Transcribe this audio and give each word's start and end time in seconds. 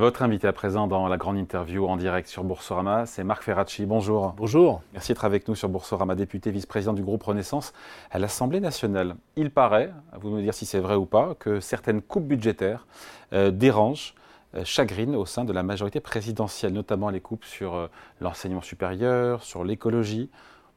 Votre 0.00 0.22
invité 0.22 0.48
à 0.48 0.54
présent 0.54 0.86
dans 0.86 1.08
la 1.08 1.18
grande 1.18 1.36
interview 1.36 1.86
en 1.86 1.98
direct 1.98 2.26
sur 2.26 2.42
Boursorama, 2.42 3.04
c'est 3.04 3.22
Marc 3.22 3.42
Ferracci. 3.42 3.84
Bonjour. 3.84 4.32
Bonjour. 4.34 4.80
Merci 4.94 5.12
d'être 5.12 5.26
avec 5.26 5.46
nous 5.46 5.54
sur 5.54 5.68
Boursorama, 5.68 6.14
député 6.14 6.50
vice-président 6.50 6.94
du 6.94 7.02
groupe 7.02 7.22
Renaissance 7.22 7.74
à 8.10 8.18
l'Assemblée 8.18 8.60
nationale. 8.60 9.16
Il 9.36 9.50
paraît, 9.50 9.92
à 10.14 10.16
vous 10.16 10.30
me 10.30 10.40
dire 10.40 10.54
si 10.54 10.64
c'est 10.64 10.78
vrai 10.80 10.94
ou 10.94 11.04
pas, 11.04 11.34
que 11.38 11.60
certaines 11.60 12.00
coupes 12.00 12.24
budgétaires 12.24 12.86
euh, 13.34 13.50
dérangent 13.50 14.14
euh, 14.54 14.64
chagrine 14.64 15.14
au 15.14 15.26
sein 15.26 15.44
de 15.44 15.52
la 15.52 15.62
majorité 15.62 16.00
présidentielle, 16.00 16.72
notamment 16.72 17.10
les 17.10 17.20
coupes 17.20 17.44
sur 17.44 17.74
euh, 17.74 17.88
l'enseignement 18.22 18.62
supérieur, 18.62 19.42
sur 19.42 19.64
l'écologie. 19.64 20.30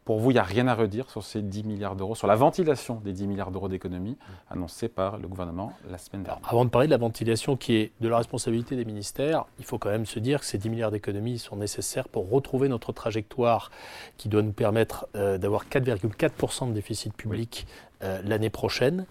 Pour 0.06 0.20
vous, 0.20 0.32
il 0.32 0.34
n'y 0.34 0.40
a 0.40 0.44
rien 0.44 0.68
à 0.68 0.76
redire 0.76 1.10
sur 1.10 1.24
ces 1.24 1.42
10 1.42 1.64
milliards 1.64 1.96
d'euros, 1.96 2.16
sur 2.16 2.28
la 2.28 2.36
ventilation 2.36 3.02
des 3.04 3.14
10 3.14 3.28
milliards 3.28 3.52
d'euros 3.52 3.70
d'économies 3.70 4.18
annoncée 4.50 4.90
par 4.90 5.18
le 5.18 5.28
gouvernement 5.28 5.74
la 5.90 5.98
semaine 5.98 6.24
dernière. 6.24 6.48
avant 6.48 6.66
de 6.66 6.70
parler 6.70 6.88
de 6.88 6.92
la 6.92 6.98
ventilation 6.98 7.56
qui 7.56 7.76
est 7.76 7.92
de 8.02 8.10
la 8.10 8.18
responsabilité 8.18 8.76
des 8.76 8.86
ministères, 8.86 9.46
il 9.60 9.66
faut 9.66 9.78
quand 9.78 9.90
même 9.90 10.06
se 10.06 10.20
dire 10.20 10.42
que 10.42 10.46
ces 10.46 10.58
10 10.58 10.70
milliards 10.70 10.92
d'économies 10.92 11.40
sont 11.40 11.56
nécessaires 11.56 12.10
pour 12.10 12.30
retrouver 12.30 12.68
notre 12.68 12.92
trajectoire 12.92 13.72
qui 14.18 14.30
doit 14.30 14.42
nous 14.42 14.52
permettre 14.52 15.08
euh, 15.16 15.38
d'avoir 15.38 15.66
4,4% 15.66 16.70
de 16.70 16.74
déficit 16.74 17.14
public 17.14 17.66
l'année 18.26 18.50
prochaine. 18.50 19.06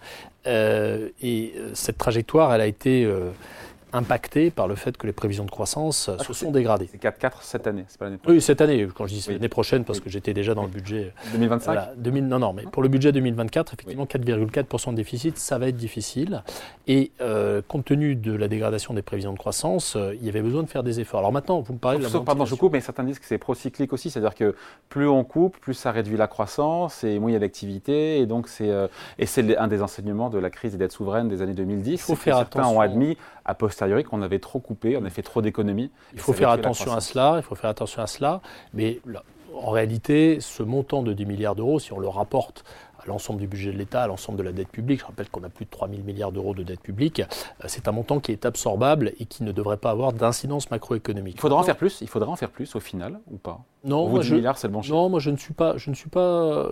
et 0.45 1.55
cette 1.73 1.97
trajectoire, 1.97 2.53
elle 2.53 2.61
a 2.61 2.67
été 2.67 3.11
impacté 3.93 4.51
par 4.51 4.67
le 4.67 4.75
fait 4.75 4.97
que 4.97 5.05
les 5.07 5.13
prévisions 5.13 5.45
de 5.45 5.51
croissance 5.51 6.09
ah, 6.09 6.21
se 6.23 6.33
sont 6.33 6.51
dégradées. 6.51 6.89
C'est 6.91 7.01
4-4 7.01 7.31
cette 7.41 7.67
année, 7.67 7.85
c'est 7.87 7.99
pas 7.99 8.05
l'année 8.05 8.17
prochaine 8.17 8.35
Oui, 8.35 8.41
cette 8.41 8.61
année, 8.61 8.87
quand 8.93 9.07
je 9.07 9.13
dis 9.13 9.25
l'année 9.29 9.49
prochaine, 9.49 9.85
parce 9.85 9.99
que 9.99 10.09
j'étais 10.09 10.33
déjà 10.33 10.55
dans 10.55 10.63
le 10.63 10.69
budget. 10.69 11.13
2025 11.31 11.95
Non, 11.97 12.39
non, 12.39 12.53
mais 12.53 12.63
pour 12.63 12.81
le 12.81 12.89
budget 12.89 13.11
2024, 13.11 13.73
effectivement, 13.73 14.05
4,4% 14.05 14.91
de 14.91 14.95
déficit, 14.95 15.37
ça 15.37 15.57
va 15.57 15.67
être 15.67 15.77
difficile. 15.77 16.43
Et 16.87 17.11
euh, 17.21 17.61
compte 17.67 17.85
tenu 17.85 18.15
de 18.15 18.33
la 18.33 18.47
dégradation 18.47 18.93
des 18.93 19.01
prévisions 19.01 19.33
de 19.33 19.37
croissance, 19.37 19.95
euh, 19.95 20.15
il 20.19 20.25
y 20.25 20.29
avait 20.29 20.41
besoin 20.41 20.63
de 20.63 20.67
faire 20.67 20.83
des 20.83 20.99
efforts. 20.99 21.19
Alors 21.19 21.31
maintenant, 21.31 21.61
vous 21.61 21.73
me 21.73 21.79
parlez 21.79 21.99
de 21.99 22.03
la 22.03 22.09
Pardon, 22.21 22.45
je 22.45 22.55
coupe, 22.55 22.73
mais 22.73 22.81
certains 22.81 23.03
disent 23.03 23.19
que 23.19 23.25
c'est 23.25 23.37
procyclique 23.37 23.93
aussi, 23.93 24.09
c'est-à-dire 24.09 24.35
que 24.35 24.55
plus 24.89 25.07
on 25.07 25.23
coupe, 25.23 25.57
plus 25.57 25.73
ça 25.73 25.91
réduit 25.91 26.17
la 26.17 26.27
croissance 26.27 27.03
et 27.03 27.19
moins 27.19 27.29
il 27.29 27.33
y 27.33 27.37
a 27.37 27.39
d'activité. 27.39 28.19
Et 28.19 28.25
donc, 28.25 28.47
c'est 28.47 28.69
euh, 28.69 28.87
un 29.57 29.67
des 29.67 29.81
enseignements 29.81 30.29
de 30.29 30.39
la 30.39 30.49
crise 30.49 30.71
des 30.71 30.77
dettes 30.77 30.91
souveraines 30.91 31.27
des 31.27 31.41
années 31.41 31.53
2010. 31.53 31.91
Il 31.91 31.97
faut 31.97 32.15
faire 32.15 32.37
certains 32.37 32.61
attention. 32.61 32.77
ont 32.77 32.81
admis, 32.81 33.17
a 33.45 33.55
posteriori, 33.55 34.03
qu'on 34.03 34.21
avait 34.21 34.39
trop 34.39 34.59
coupé, 34.59 34.97
on 34.97 35.05
a 35.05 35.09
fait 35.09 35.21
trop 35.21 35.41
d'économies. 35.41 35.91
Il 36.13 36.19
faut 36.19 36.33
faire 36.33 36.49
attention 36.49 36.93
à 36.93 37.01
cela, 37.01 37.35
il 37.37 37.43
faut 37.43 37.55
faire 37.55 37.69
attention 37.69 38.01
à 38.01 38.07
cela. 38.07 38.41
Mais 38.73 38.99
en 39.53 39.71
réalité, 39.71 40.39
ce 40.39 40.63
montant 40.63 41.03
de 41.03 41.13
10 41.13 41.25
milliards 41.25 41.55
d'euros, 41.55 41.79
si 41.79 41.93
on 41.93 41.99
le 41.99 42.07
rapporte 42.07 42.63
à 43.03 43.07
l'ensemble 43.07 43.39
du 43.39 43.47
budget 43.47 43.71
de 43.71 43.77
l'État, 43.77 44.03
à 44.03 44.07
l'ensemble 44.07 44.37
de 44.37 44.43
la 44.43 44.51
dette 44.51 44.69
publique. 44.69 45.01
Je 45.01 45.05
rappelle 45.05 45.29
qu'on 45.29 45.43
a 45.43 45.49
plus 45.49 45.65
de 45.65 45.69
3 45.69 45.89
000 45.89 46.01
milliards 46.03 46.31
d'euros 46.31 46.53
de 46.53 46.63
dette 46.63 46.79
publique. 46.79 47.19
Euh, 47.19 47.65
c'est 47.67 47.87
un 47.87 47.91
montant 47.91 48.19
qui 48.19 48.31
est 48.31 48.45
absorbable 48.45 49.13
et 49.19 49.25
qui 49.25 49.43
ne 49.43 49.51
devrait 49.51 49.77
pas 49.77 49.91
avoir 49.91 50.13
d'incidence 50.13 50.71
macroéconomique. 50.71 51.35
Il 51.35 51.41
faudra 51.41 51.59
en 51.59 51.63
faire 51.63 51.77
plus 51.77 52.01
Il 52.01 52.07
faudra 52.07 52.29
en 52.29 52.35
faire 52.35 52.49
plus 52.49 52.75
au 52.75 52.79
final 52.79 53.19
ou 53.31 53.37
pas? 53.37 53.61
Non, 53.83 54.07
moi, 54.07 54.21
je, 54.21 54.35
milliards, 54.35 54.57
c'est 54.57 54.67
le 54.67 54.73
bon 54.73 54.81
non, 54.87 55.09
moi 55.09 55.19
je 55.19 55.29
ne 55.29 55.35
suis 55.35 55.53
pas, 55.53 55.75
je 55.77 55.89
ne 55.89 55.95
suis 55.95 56.09
pas, 56.09 56.71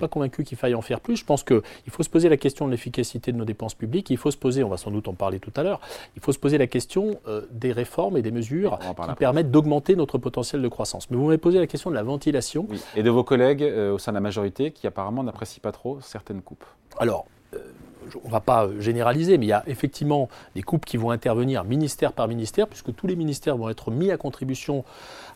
pas 0.00 0.08
convaincu 0.08 0.42
qu'il 0.42 0.58
faille 0.58 0.74
en 0.74 0.82
faire 0.82 1.00
plus. 1.00 1.16
Je 1.16 1.24
pense 1.24 1.44
qu'il 1.44 1.62
faut 1.88 2.02
se 2.02 2.08
poser 2.08 2.28
la 2.28 2.36
question 2.36 2.66
de 2.66 2.72
l'efficacité 2.72 3.30
de 3.30 3.36
nos 3.36 3.44
dépenses 3.44 3.74
publiques. 3.74 4.10
Il 4.10 4.16
faut 4.16 4.32
se 4.32 4.36
poser, 4.36 4.64
on 4.64 4.68
va 4.68 4.76
sans 4.76 4.90
doute 4.90 5.06
en 5.06 5.14
parler 5.14 5.38
tout 5.38 5.52
à 5.54 5.62
l'heure, 5.62 5.80
il 6.16 6.22
faut 6.22 6.32
se 6.32 6.38
poser 6.38 6.58
la 6.58 6.66
question 6.66 7.20
euh, 7.28 7.42
des 7.52 7.70
réformes 7.70 8.16
et 8.16 8.22
des 8.22 8.32
mesures 8.32 8.78
qui 8.80 9.14
permettent 9.14 9.50
d'augmenter 9.52 9.94
notre 9.94 10.18
potentiel 10.18 10.60
de 10.60 10.68
croissance. 10.68 11.08
Mais 11.10 11.16
vous 11.16 11.26
m'avez 11.26 11.38
posé 11.38 11.58
la 11.60 11.68
question 11.68 11.90
de 11.90 11.94
la 11.94 12.02
ventilation. 12.02 12.66
Et 12.96 13.02
de 13.02 13.10
vos 13.10 13.22
collègues 13.22 13.62
euh, 13.62 13.92
au 13.92 13.98
sein 13.98 14.10
de 14.10 14.16
la 14.16 14.20
majorité 14.20 14.72
qui 14.72 14.86
apparemment 14.86 15.22
n'apprécient 15.22 15.60
pas 15.62 15.72
trop 15.72 16.00
certaines 16.00 16.42
coupes. 16.42 16.64
Alors, 16.98 17.26
on 18.22 18.28
ne 18.28 18.32
va 18.32 18.40
pas 18.40 18.68
généraliser, 18.78 19.38
mais 19.38 19.46
il 19.46 19.50
y 19.50 19.52
a 19.52 19.62
effectivement 19.66 20.28
des 20.54 20.62
coupes 20.62 20.84
qui 20.84 20.96
vont 20.96 21.10
intervenir 21.10 21.64
ministère 21.64 22.12
par 22.12 22.28
ministère, 22.28 22.66
puisque 22.68 22.94
tous 22.94 23.06
les 23.06 23.16
ministères 23.16 23.56
vont 23.56 23.68
être 23.68 23.90
mis 23.90 24.10
à 24.10 24.16
contribution 24.16 24.84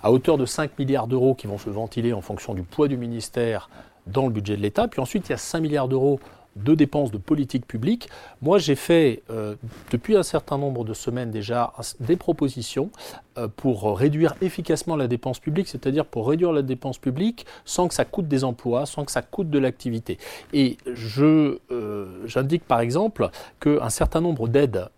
à 0.03 0.11
hauteur 0.11 0.39
de 0.39 0.47
5 0.47 0.79
milliards 0.79 1.07
d'euros 1.07 1.35
qui 1.35 1.47
vont 1.47 1.59
se 1.59 1.71
ventiler 1.71 2.13
en 2.13 2.21
fonction 2.21 2.55
du 2.55 2.63
poids 2.63 2.89
du 2.89 2.97
ministère 2.97 3.69
dans 4.07 4.27
le 4.27 4.33
budget 4.33 4.57
de 4.57 4.63
l'État. 4.63 4.89
Puis 4.89 5.01
ensuite, 5.01 5.29
il 5.29 5.33
y 5.33 5.35
a 5.35 5.39
5 5.39 5.61
milliards 5.61 5.89
d'euros 5.89 6.21
de 6.57 6.75
dépenses 6.75 7.11
de 7.11 7.19
politique 7.19 7.67
publique. 7.67 8.09
Moi, 8.43 8.59
j'ai 8.59 8.75
fait, 8.75 9.23
euh, 9.31 9.57
depuis 9.91 10.17
un 10.17 10.23
certain 10.23 10.59
nombre 10.59 10.85
de 10.85 10.95
semaines 10.95 11.31
déjà, 11.31 11.73
des 12.01 12.17
propositions 12.17 12.91
euh, 13.39 13.49
pour 13.49 13.99
réduire 13.99 14.35
efficacement 14.41 14.97
la 14.97 15.09
dépense 15.09 15.39
publique, 15.39 15.69
c'est-à-dire 15.69 16.07
pour 16.07 16.29
réduire 16.29 16.53
la 16.53 16.63
dépense 16.63 16.99
publique 16.99 17.47
sans 17.65 17.89
que 17.89 17.95
ça 17.95 18.05
coûte 18.05 18.29
des 18.29 18.45
emplois, 18.45 18.87
sans 18.87 19.05
que 19.05 19.11
ça 19.11 19.23
coûte 19.23 19.51
de 19.51 19.59
l'activité. 19.59 20.19
Et 20.53 20.77
euh, 21.19 22.27
j'indique 22.27 22.65
par 22.65 22.81
exemple 22.81 23.29
qu'un 23.61 23.91
certain 23.91 24.21
nombre 24.21 24.49
d'aides 24.49 24.89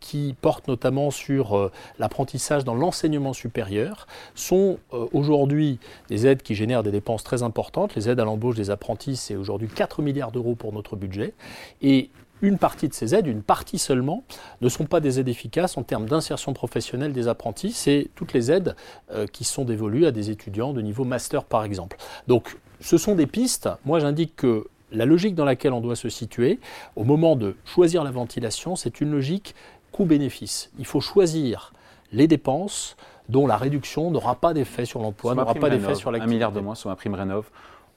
qui 0.00 0.34
portent 0.40 0.68
notamment 0.68 1.10
sur 1.10 1.70
l'apprentissage 1.98 2.64
dans 2.64 2.74
l'enseignement 2.74 3.32
supérieur 3.32 4.06
sont 4.34 4.78
aujourd'hui 5.12 5.78
des 6.08 6.26
aides 6.26 6.42
qui 6.42 6.54
génèrent 6.54 6.82
des 6.82 6.90
dépenses 6.90 7.24
très 7.24 7.42
importantes. 7.42 7.94
Les 7.94 8.08
aides 8.08 8.20
à 8.20 8.24
l'embauche 8.24 8.56
des 8.56 8.70
apprentis, 8.70 9.16
c'est 9.16 9.36
aujourd'hui 9.36 9.68
4 9.68 10.02
milliards 10.02 10.32
d'euros 10.32 10.54
pour 10.54 10.72
notre 10.72 10.96
budget. 10.96 11.34
Et 11.82 12.10
une 12.42 12.58
partie 12.58 12.88
de 12.88 12.94
ces 12.94 13.14
aides, 13.14 13.26
une 13.26 13.42
partie 13.42 13.78
seulement, 13.78 14.24
ne 14.60 14.68
sont 14.68 14.86
pas 14.86 15.00
des 15.00 15.20
aides 15.20 15.28
efficaces 15.28 15.76
en 15.76 15.82
termes 15.82 16.06
d'insertion 16.06 16.52
professionnelle 16.52 17.12
des 17.12 17.28
apprentis. 17.28 17.72
C'est 17.72 18.08
toutes 18.14 18.32
les 18.32 18.50
aides 18.50 18.76
euh, 19.10 19.26
qui 19.26 19.44
sont 19.44 19.64
dévolues 19.64 20.06
à 20.06 20.10
des 20.10 20.30
étudiants 20.30 20.72
de 20.72 20.80
niveau 20.80 21.04
master, 21.04 21.44
par 21.44 21.64
exemple. 21.64 21.96
Donc, 22.28 22.56
ce 22.80 22.96
sont 22.96 23.14
des 23.14 23.26
pistes. 23.26 23.68
Moi, 23.84 24.00
j'indique 24.00 24.36
que 24.36 24.66
la 24.92 25.06
logique 25.06 25.34
dans 25.34 25.44
laquelle 25.44 25.72
on 25.72 25.80
doit 25.80 25.96
se 25.96 26.08
situer, 26.08 26.58
au 26.96 27.04
moment 27.04 27.36
de 27.36 27.56
choisir 27.64 28.04
la 28.04 28.10
ventilation, 28.10 28.76
c'est 28.76 29.00
une 29.00 29.10
logique 29.10 29.54
coût-bénéfice. 29.92 30.70
Il 30.78 30.86
faut 30.86 31.00
choisir 31.00 31.72
les 32.12 32.26
dépenses 32.26 32.96
dont 33.28 33.46
la 33.46 33.56
réduction 33.56 34.10
n'aura 34.10 34.34
pas 34.34 34.54
d'effet 34.54 34.84
sur 34.84 35.00
l'emploi, 35.00 35.34
n'aura 35.34 35.54
pas 35.54 35.70
d'effet 35.70 35.94
sur 35.94 36.10
l'activité. 36.10 36.34
Un 36.34 36.36
milliard 36.36 36.52
de 36.52 36.60
moins 36.60 36.74
sur 36.74 36.90
ma 36.90 36.96
prime 36.96 37.14
rénov 37.14 37.50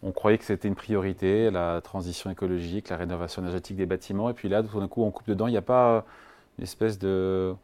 on 0.03 0.11
croyait 0.11 0.37
que 0.37 0.43
c'était 0.43 0.67
une 0.67 0.75
priorité, 0.75 1.49
la 1.49 1.79
transition 1.81 2.29
écologique, 2.29 2.89
la 2.89 2.97
rénovation 2.97 3.41
énergétique 3.41 3.77
des 3.77 3.85
bâtiments. 3.85 4.29
Et 4.29 4.33
puis 4.33 4.49
là, 4.49 4.61
tout 4.61 4.79
d'un 4.79 4.87
coup, 4.87 5.03
on 5.03 5.11
coupe 5.11 5.27
dedans. 5.27 5.47
Il 5.47 5.51
n'y 5.51 5.57
a 5.57 5.61
pas 5.61 6.03
une 6.57 6.63
espèce 6.63 6.99
de, 6.99 7.55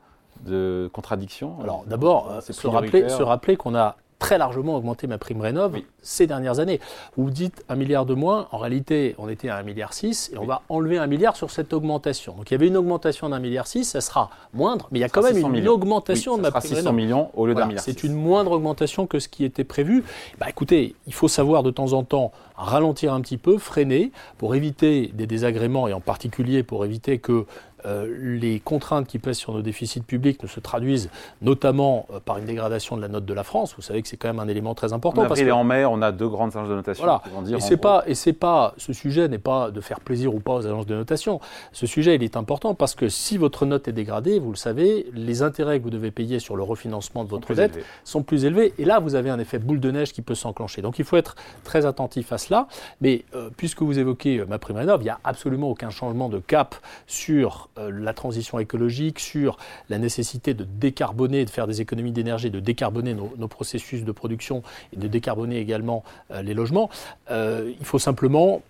contradiction? 0.93 1.57
Alors 1.61 1.83
d'abord, 1.85 2.31
euh, 2.31 2.39
se 2.41 2.67
rappeler, 2.67 3.09
se 3.09 3.21
rappeler 3.21 3.57
qu'on 3.57 3.75
a 3.75 3.97
très 4.19 4.37
largement 4.37 4.75
augmenté 4.75 5.07
ma 5.07 5.17
prime 5.17 5.41
rénov 5.41 5.79
ces 6.01 6.27
dernières 6.27 6.59
années. 6.59 6.79
Vous 7.17 7.29
dites 7.29 7.63
un 7.69 7.75
milliard 7.75 8.05
de 8.05 8.13
moins, 8.13 8.47
en 8.51 8.57
réalité 8.57 9.15
on 9.17 9.29
était 9.29 9.49
à 9.49 9.57
un 9.57 9.63
milliard 9.63 9.93
6 9.93 10.31
et 10.33 10.37
on 10.37 10.45
va 10.45 10.61
enlever 10.69 10.97
un 10.97 11.07
milliard 11.07 11.35
sur 11.35 11.51
cette 11.51 11.73
augmentation. 11.73 12.35
Donc 12.35 12.51
il 12.51 12.53
y 12.53 12.55
avait 12.55 12.67
une 12.67 12.77
augmentation 12.77 13.29
d'un 13.29 13.39
milliard 13.39 13.67
6, 13.67 13.85
ça 13.85 14.01
sera 14.01 14.29
moindre, 14.53 14.87
mais 14.91 14.99
il 14.99 15.01
y 15.01 15.05
a 15.05 15.09
quand 15.09 15.23
même 15.23 15.55
une 15.55 15.67
augmentation 15.67 16.37
de 16.37 16.41
ma 16.41 16.51
prime 16.51 16.75
600 16.75 16.93
millions 16.93 17.31
au 17.33 17.47
lieu 17.47 17.55
d'un 17.55 17.65
milliard 17.65 17.83
C'est 17.83 18.03
une 18.03 18.13
moindre 18.13 18.51
augmentation 18.51 19.07
que 19.07 19.19
ce 19.19 19.29
qui 19.29 19.45
était 19.45 19.63
prévu. 19.63 20.03
Bah, 20.37 20.47
écoutez, 20.49 20.95
il 21.07 21.13
faut 21.13 21.27
savoir 21.27 21.63
de 21.63 21.71
temps 21.71 21.93
en 21.93 22.03
temps 22.03 22.31
ralentir 22.57 23.13
un 23.13 23.21
petit 23.21 23.37
peu, 23.37 23.57
freiner 23.57 24.11
pour 24.37 24.53
éviter 24.53 25.11
des 25.13 25.27
désagréments 25.27 25.87
et 25.87 25.93
en 25.93 26.01
particulier 26.01 26.61
pour 26.63 26.83
éviter 26.83 27.19
que 27.19 27.45
euh, 27.85 28.15
les 28.19 28.59
contraintes 28.59 29.07
qui 29.07 29.19
pèsent 29.19 29.37
sur 29.37 29.53
nos 29.53 29.61
déficits 29.61 30.01
publics 30.01 30.41
ne 30.43 30.47
se 30.47 30.59
traduisent 30.59 31.09
notamment 31.41 32.05
euh, 32.11 32.19
par 32.19 32.37
une 32.37 32.45
dégradation 32.45 32.97
de 32.97 33.01
la 33.01 33.07
note 33.07 33.25
de 33.25 33.33
la 33.33 33.43
France. 33.43 33.73
Vous 33.75 33.81
savez 33.81 34.01
que 34.01 34.07
c'est 34.07 34.17
quand 34.17 34.27
même 34.27 34.39
un 34.39 34.47
élément 34.47 34.75
très 34.75 34.93
important. 34.93 35.21
En 35.21 35.25
avril 35.25 35.47
et 35.47 35.51
en 35.51 35.63
mai, 35.63 35.85
on 35.85 36.01
a 36.01 36.11
deux 36.11 36.27
grandes 36.27 36.49
agences 36.49 36.69
de 36.69 36.75
notation 36.75 37.03
voilà. 37.03 37.21
dire. 37.43 37.57
Et 37.57 37.61
c'est 37.61 37.77
pas, 37.77 38.03
et 38.05 38.15
c'est 38.15 38.33
pas, 38.33 38.73
ce 38.77 38.93
sujet 38.93 39.27
n'est 39.27 39.37
pas 39.37 39.71
de 39.71 39.81
faire 39.81 39.99
plaisir 39.99 40.33
ou 40.35 40.39
pas 40.39 40.55
aux 40.55 40.65
agences 40.65 40.85
de 40.85 40.95
notation. 40.95 41.39
Ce 41.71 41.87
sujet, 41.87 42.15
il 42.15 42.23
est 42.23 42.37
important 42.37 42.73
parce 42.73 42.95
que 42.95 43.09
si 43.09 43.37
votre 43.37 43.65
note 43.65 43.87
est 43.87 43.93
dégradée, 43.93 44.39
vous 44.39 44.51
le 44.51 44.57
savez, 44.57 45.07
les 45.13 45.41
intérêts 45.41 45.79
que 45.79 45.83
vous 45.83 45.89
devez 45.89 46.11
payer 46.11 46.39
sur 46.39 46.55
le 46.55 46.63
refinancement 46.63 47.23
de 47.23 47.29
votre 47.29 47.53
dette 47.53 47.79
sont 48.03 48.23
plus 48.23 48.45
élevés. 48.45 48.73
Et 48.77 48.85
là, 48.85 48.99
vous 48.99 49.15
avez 49.15 49.29
un 49.29 49.39
effet 49.39 49.59
boule 49.59 49.79
de 49.79 49.91
neige 49.91 50.13
qui 50.13 50.21
peut 50.21 50.35
s'enclencher. 50.35 50.81
Donc, 50.81 50.99
il 50.99 51.05
faut 51.05 51.17
être 51.17 51.35
très 51.63 51.85
attentif 51.85 52.31
à 52.31 52.37
cela. 52.37 52.67
Mais 53.01 53.23
euh, 53.35 53.49
puisque 53.55 53.81
vous 53.81 53.99
évoquez 53.99 54.43
ma 54.45 54.59
prime 54.59 54.77
rénov, 54.77 55.01
il 55.01 55.05
n'y 55.05 55.09
a 55.09 55.19
absolument 55.23 55.69
aucun 55.69 55.89
changement 55.89 56.29
de 56.29 56.39
cap 56.39 56.75
sur 57.07 57.68
la 57.91 58.13
transition 58.13 58.59
écologique, 58.59 59.19
sur 59.19 59.57
la 59.89 59.97
nécessité 59.97 60.53
de 60.53 60.63
décarboner, 60.63 61.45
de 61.45 61.49
faire 61.49 61.67
des 61.67 61.81
économies 61.81 62.11
d'énergie, 62.11 62.49
de 62.49 62.59
décarboner 62.59 63.13
nos, 63.13 63.47
processus 63.47 64.03
de 64.03 64.11
production 64.11 64.63
et 64.93 64.97
de 64.97 65.07
décarboner 65.07 65.57
également 65.57 66.03
euh, 66.31 66.41
les 66.41 66.53
logements. 66.53 66.89
Euh, 67.31 67.73
il 67.79 67.85
faut 67.85 67.99
simplement 67.99 68.61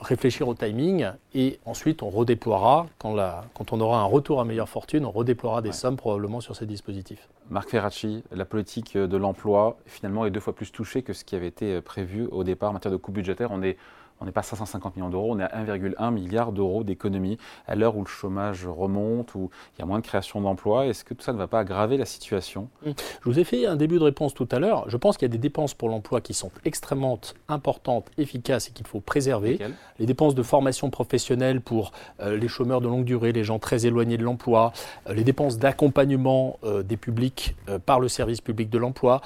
réfléchir 0.00 0.46
au 0.46 0.54
timing 0.54 1.08
et 1.34 1.58
ensuite 1.64 2.02
on 2.04 2.08
redéploiera, 2.08 2.86
quand, 2.98 3.16
quand 3.52 3.72
on 3.72 3.80
aura 3.80 4.00
un 4.00 4.04
retour 4.04 4.40
à 4.40 4.44
meilleure 4.44 4.68
fortune, 4.68 5.04
on 5.04 5.10
redéploiera 5.10 5.60
des 5.60 5.72
sommes 5.72 5.96
probablement 5.96 6.40
sur 6.40 6.54
ces 6.54 6.66
dispositifs. 6.66 7.28
Marc 7.50 7.70
Ferracci, 7.70 8.22
la 8.30 8.44
politique 8.44 8.96
de 8.96 9.16
l'emploi 9.16 9.76
finalement 9.86 10.24
est 10.24 10.30
deux 10.30 10.38
fois 10.38 10.54
plus 10.54 10.70
touchée 10.70 11.02
que 11.02 11.12
ce 11.12 11.24
qui 11.24 11.34
avait 11.34 11.48
été 11.48 11.80
prévu 11.80 12.26
au 12.30 12.44
départ 12.44 12.70
en 12.70 12.74
matière 12.74 12.92
de 12.92 12.96
coût 12.96 13.10
budgétaire. 13.10 13.48
On 13.50 13.62
est 13.62 13.76
on 14.20 14.24
n'est 14.24 14.32
pas 14.32 14.40
à 14.40 14.44
550 14.44 14.96
millions 14.96 15.10
d'euros, 15.10 15.34
on 15.34 15.38
est 15.38 15.44
à 15.44 15.64
1,1 15.64 16.12
milliard 16.12 16.52
d'euros 16.52 16.84
d'économies 16.84 17.38
à 17.66 17.74
l'heure 17.74 17.96
où 17.96 18.00
le 18.00 18.08
chômage 18.08 18.66
remonte, 18.66 19.34
où 19.34 19.50
il 19.76 19.80
y 19.80 19.82
a 19.82 19.86
moins 19.86 19.98
de 19.98 20.04
création 20.04 20.40
d'emplois. 20.40 20.86
Est-ce 20.86 21.04
que 21.04 21.14
tout 21.14 21.22
ça 21.22 21.32
ne 21.32 21.38
va 21.38 21.46
pas 21.46 21.60
aggraver 21.60 21.96
la 21.96 22.04
situation? 22.04 22.68
Je 22.84 22.92
vous 23.24 23.38
ai 23.38 23.44
fait 23.44 23.66
un 23.66 23.76
début 23.76 23.98
de 23.98 24.04
réponse 24.04 24.34
tout 24.34 24.48
à 24.50 24.58
l'heure. 24.58 24.88
Je 24.88 24.96
pense 24.96 25.16
qu'il 25.16 25.26
y 25.26 25.30
a 25.30 25.32
des 25.32 25.38
dépenses 25.38 25.74
pour 25.74 25.88
l'emploi 25.88 26.20
qui 26.20 26.34
sont 26.34 26.50
extrêmement 26.64 27.20
importantes, 27.48 28.06
efficaces 28.18 28.68
et 28.68 28.72
qu'il 28.72 28.86
faut 28.86 29.00
préserver. 29.00 29.58
les 29.98 30.06
dépenses 30.06 30.34
de 30.34 30.42
formation 30.42 30.90
professionnelle 30.90 31.60
pour 31.60 31.92
euh, 32.20 32.36
les 32.36 32.48
chômeurs 32.48 32.80
de 32.80 32.88
longue 32.88 33.04
durée, 33.04 33.32
les 33.32 33.44
gens 33.44 33.58
très 33.58 33.86
éloignés 33.86 34.16
de 34.16 34.24
l'emploi, 34.24 34.72
euh, 35.08 35.14
les 35.14 35.24
dépenses 35.24 35.58
d'accompagnement 35.58 36.58
euh, 36.64 36.82
des 36.82 36.96
publics 36.96 37.56
par 37.86 38.00
le 38.00 38.08
service 38.08 38.40
public 38.40 38.70
de 38.70 38.78
l'emploi. 38.78 39.20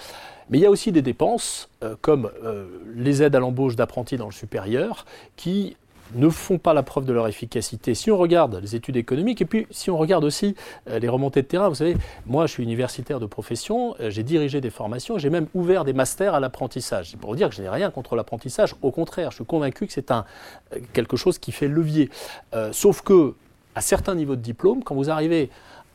Mais 0.52 0.58
il 0.58 0.60
y 0.60 0.66
a 0.66 0.70
aussi 0.70 0.92
des 0.92 1.00
dépenses 1.00 1.70
comme 2.02 2.30
les 2.94 3.22
aides 3.22 3.34
à 3.34 3.40
l'embauche 3.40 3.74
d'apprentis 3.74 4.18
dans 4.18 4.26
le 4.26 4.32
supérieur 4.32 5.06
qui 5.34 5.76
ne 6.14 6.28
font 6.28 6.58
pas 6.58 6.74
la 6.74 6.82
preuve 6.82 7.04
de 7.04 7.12
leur 7.12 7.28
efficacité. 7.28 7.94
Si 7.94 8.10
on 8.10 8.16
regarde 8.16 8.58
les 8.60 8.76
études 8.76 8.96
économiques, 8.96 9.40
et 9.40 9.44
puis 9.44 9.66
si 9.70 9.90
on 9.90 9.96
regarde 9.96 10.24
aussi 10.24 10.54
euh, 10.88 10.98
les 10.98 11.08
remontées 11.08 11.42
de 11.42 11.46
terrain, 11.46 11.68
vous 11.68 11.74
savez, 11.74 11.96
moi 12.26 12.46
je 12.46 12.52
suis 12.52 12.62
universitaire 12.62 13.20
de 13.20 13.26
profession, 13.26 13.94
euh, 14.00 14.10
j'ai 14.10 14.22
dirigé 14.22 14.60
des 14.60 14.70
formations, 14.70 15.18
j'ai 15.18 15.30
même 15.30 15.46
ouvert 15.54 15.84
des 15.84 15.92
masters 15.92 16.34
à 16.34 16.40
l'apprentissage. 16.40 17.10
C'est 17.10 17.18
pour 17.18 17.30
vous 17.30 17.36
dire 17.36 17.48
que 17.48 17.54
je 17.54 17.62
n'ai 17.62 17.68
rien 17.68 17.90
contre 17.90 18.16
l'apprentissage, 18.16 18.74
au 18.82 18.90
contraire, 18.90 19.30
je 19.30 19.36
suis 19.36 19.44
convaincu 19.44 19.86
que 19.86 19.92
c'est 19.92 20.10
un, 20.10 20.24
euh, 20.74 20.78
quelque 20.92 21.16
chose 21.16 21.38
qui 21.38 21.52
fait 21.52 21.68
levier. 21.68 22.10
sauf 22.72 23.02
que, 23.02 23.34
à 23.74 23.80
certains 23.80 24.14
niveaux 24.14 24.36
de 24.36 24.42
diplôme, 24.42 24.82
quand 24.84 24.94
vous 24.94 25.10
arrivez 25.10 25.48
euh, 25.48 25.48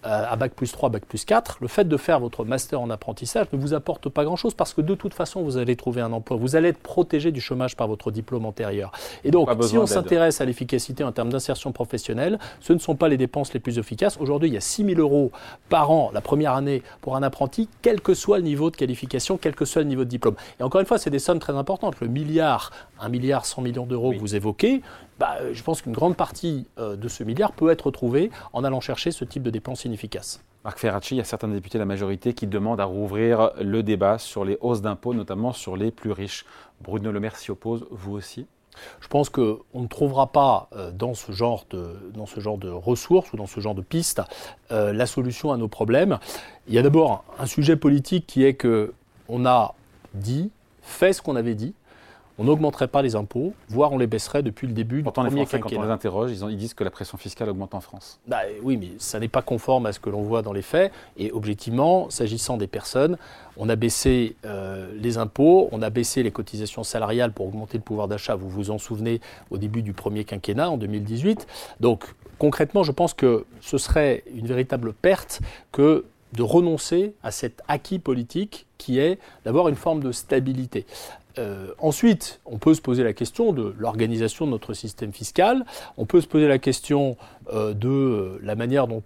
à 0.07 0.35
Bac 0.35 0.53
plus 0.53 0.71
3, 0.71 0.89
Bac 0.89 1.05
plus 1.05 1.25
4, 1.25 1.57
le 1.61 1.67
fait 1.67 1.87
de 1.87 1.97
faire 1.97 2.19
votre 2.19 2.45
master 2.45 2.81
en 2.81 2.89
apprentissage 2.89 3.47
ne 3.51 3.57
vous 3.57 3.73
apporte 3.73 4.09
pas 4.09 4.23
grand-chose 4.23 4.53
parce 4.53 4.73
que 4.73 4.81
de 4.81 4.95
toute 4.95 5.13
façon, 5.13 5.41
vous 5.41 5.57
allez 5.57 5.75
trouver 5.75 6.01
un 6.01 6.11
emploi. 6.13 6.37
Vous 6.37 6.55
allez 6.55 6.69
être 6.69 6.79
protégé 6.79 7.31
du 7.31 7.41
chômage 7.41 7.75
par 7.75 7.87
votre 7.87 8.11
diplôme 8.11 8.45
antérieur. 8.45 8.91
Et 9.23 9.31
donc, 9.31 9.49
si 9.63 9.77
on 9.77 9.85
s'intéresse 9.85 10.41
à 10.41 10.45
l'efficacité 10.45 11.03
en 11.03 11.11
termes 11.11 11.29
d'insertion 11.29 11.71
professionnelle, 11.71 12.39
ce 12.59 12.73
ne 12.73 12.79
sont 12.79 12.95
pas 12.95 13.07
les 13.07 13.17
dépenses 13.17 13.53
les 13.53 13.59
plus 13.59 13.79
efficaces. 13.79 14.17
Aujourd'hui, 14.19 14.49
il 14.49 14.53
y 14.53 14.57
a 14.57 14.61
6 14.61 14.85
000 14.85 14.99
euros 14.99 15.31
par 15.69 15.91
an 15.91 16.11
la 16.13 16.21
première 16.21 16.53
année 16.53 16.83
pour 17.01 17.15
un 17.15 17.23
apprenti, 17.23 17.69
quel 17.81 18.01
que 18.01 18.13
soit 18.13 18.37
le 18.37 18.43
niveau 18.43 18.71
de 18.71 18.75
qualification, 18.75 19.37
quel 19.37 19.55
que 19.55 19.65
soit 19.65 19.81
le 19.81 19.87
niveau 19.87 20.03
de 20.03 20.09
diplôme. 20.09 20.35
Et 20.59 20.63
encore 20.63 20.81
une 20.81 20.87
fois, 20.87 20.97
c'est 20.97 21.09
des 21.09 21.19
sommes 21.19 21.39
très 21.39 21.53
importantes. 21.53 21.99
Le 21.99 22.07
milliard, 22.07 22.71
1 22.99 23.09
milliard 23.09 23.45
100 23.45 23.61
millions 23.61 23.85
d'euros 23.85 24.11
que 24.11 24.19
vous 24.19 24.35
évoquez, 24.35 24.81
bah, 25.19 25.37
je 25.51 25.63
pense 25.63 25.81
qu'une 25.81 25.93
grande 25.93 26.15
partie 26.15 26.67
euh, 26.77 26.95
de 26.95 27.07
ce 27.07 27.23
milliard 27.23 27.51
peut 27.51 27.69
être 27.69 27.91
trouvée 27.91 28.31
en 28.53 28.63
allant 28.63 28.81
chercher 28.81 29.11
ce 29.11 29.25
type 29.25 29.43
de 29.43 29.49
dépenses 29.49 29.85
inefficaces. 29.85 30.41
Marc 30.63 30.79
Ferracci, 30.79 31.15
il 31.15 31.17
y 31.19 31.21
a 31.21 31.23
certains 31.23 31.47
députés 31.47 31.77
de 31.77 31.83
la 31.83 31.85
majorité 31.85 32.33
qui 32.33 32.45
demandent 32.45 32.81
à 32.81 32.85
rouvrir 32.85 33.51
le 33.61 33.83
débat 33.83 34.17
sur 34.17 34.43
les 34.43 34.57
hausses 34.61 34.81
d'impôts, 34.81 35.13
notamment 35.13 35.53
sur 35.53 35.77
les 35.77 35.91
plus 35.91 36.11
riches. 36.11 36.45
Bruno 36.81 37.11
Le 37.11 37.19
Maire 37.19 37.37
s'y 37.37 37.51
oppose, 37.51 37.87
vous 37.89 38.13
aussi? 38.13 38.47
Je 38.99 39.07
pense 39.07 39.29
qu'on 39.29 39.59
ne 39.73 39.87
trouvera 39.87 40.27
pas 40.27 40.69
euh, 40.75 40.91
dans 40.91 41.13
ce, 41.13 41.31
genre 41.31 41.65
de, 41.69 41.95
dans 42.13 42.25
ce 42.25 42.39
genre 42.39 42.57
de 42.57 42.69
ressources 42.69 43.31
ou 43.33 43.37
dans 43.37 43.47
ce 43.47 43.59
genre 43.59 43.75
de 43.75 43.81
pistes 43.81 44.21
euh, 44.71 44.93
la 44.93 45.05
solution 45.05 45.51
à 45.51 45.57
nos 45.57 45.67
problèmes. 45.67 46.19
Il 46.67 46.73
y 46.73 46.77
a 46.77 46.81
d'abord 46.83 47.23
un 47.39 47.45
sujet 47.45 47.75
politique 47.75 48.27
qui 48.27 48.43
est 48.43 48.53
que 48.53 48.93
on 49.29 49.45
a 49.45 49.73
dit, 50.13 50.51
fait 50.81 51.13
ce 51.13 51.21
qu'on 51.21 51.35
avait 51.35 51.55
dit, 51.55 51.73
on 52.39 52.43
n'augmenterait 52.43 52.87
pas 52.87 53.01
les 53.01 53.15
impôts, 53.15 53.53
voire 53.69 53.91
on 53.91 53.97
les 53.97 54.07
baisserait 54.07 54.43
depuis 54.43 54.67
le 54.67 54.73
début 54.73 55.01
Pourtant, 55.01 55.23
du 55.23 55.29
premier 55.29 55.41
les 55.41 55.45
Français, 55.47 55.75
Quand 55.75 55.81
on 55.81 55.83
les 55.83 55.91
interroge, 55.91 56.31
ils, 56.31 56.57
disent 56.57 56.73
que 56.73 56.83
la 56.83 56.91
pression 56.91 57.17
fiscale 57.17 57.49
augmente 57.49 57.73
en 57.73 57.81
France. 57.81 58.19
Bah, 58.27 58.41
oui, 58.61 58.77
mais 58.77 58.91
ça 58.99 59.19
n'est 59.19 59.27
pas 59.27 59.41
conforme 59.41 59.85
à 59.87 59.93
ce 59.93 59.99
que 59.99 60.09
l'on 60.09 60.21
voit 60.21 60.41
dans 60.41 60.53
les 60.53 60.61
faits. 60.61 60.91
Et 61.17 61.31
objectivement, 61.31 62.09
s'agissant 62.09 62.57
des 62.57 62.67
personnes, 62.67 63.17
on 63.57 63.69
a 63.69 63.75
baissé 63.75 64.35
euh, 64.45 64.91
les 64.95 65.17
impôts, 65.17 65.69
on 65.71 65.81
a 65.81 65.89
baissé 65.89 66.21
les 66.21 66.31
cotisations 66.31 66.83
salariales 66.83 67.31
pour 67.31 67.47
augmenter 67.47 67.77
le 67.77 67.83
pouvoir 67.83 68.07
d'achat. 68.07 68.35
Vous 68.35 68.49
vous 68.49 68.69
en 68.69 68.77
souvenez 68.77 69.19
au 69.49 69.57
début 69.57 69.81
du 69.81 69.93
premier 69.93 70.23
quinquennat 70.23 70.69
en 70.69 70.77
2018. 70.77 71.47
Donc 71.79 72.13
concrètement, 72.37 72.83
je 72.83 72.91
pense 72.91 73.13
que 73.13 73.45
ce 73.61 73.77
serait 73.77 74.23
une 74.33 74.45
véritable 74.45 74.93
perte 74.93 75.41
que 75.71 76.05
de 76.33 76.43
renoncer 76.43 77.13
à 77.23 77.31
cet 77.31 77.61
acquis 77.67 77.99
politique 77.99 78.67
qui 78.77 78.99
est 78.99 79.19
d'avoir 79.45 79.69
une 79.69 79.75
forme 79.75 80.01
de 80.01 80.11
stabilité. 80.11 80.85
Euh, 81.39 81.67
ensuite, 81.79 82.39
on 82.45 82.57
peut 82.57 82.73
se 82.73 82.81
poser 82.81 83.03
la 83.03 83.13
question 83.13 83.53
de 83.53 83.73
l'organisation 83.77 84.45
de 84.45 84.51
notre 84.51 84.73
système 84.73 85.11
fiscal, 85.11 85.65
on 85.97 86.05
peut 86.05 86.21
se 86.21 86.27
poser 86.27 86.47
la 86.47 86.59
question 86.59 87.17
euh, 87.53 87.73
de 87.73 87.87
euh, 87.87 88.39
la 88.43 88.55
manière 88.55 88.87
dont 88.87 89.03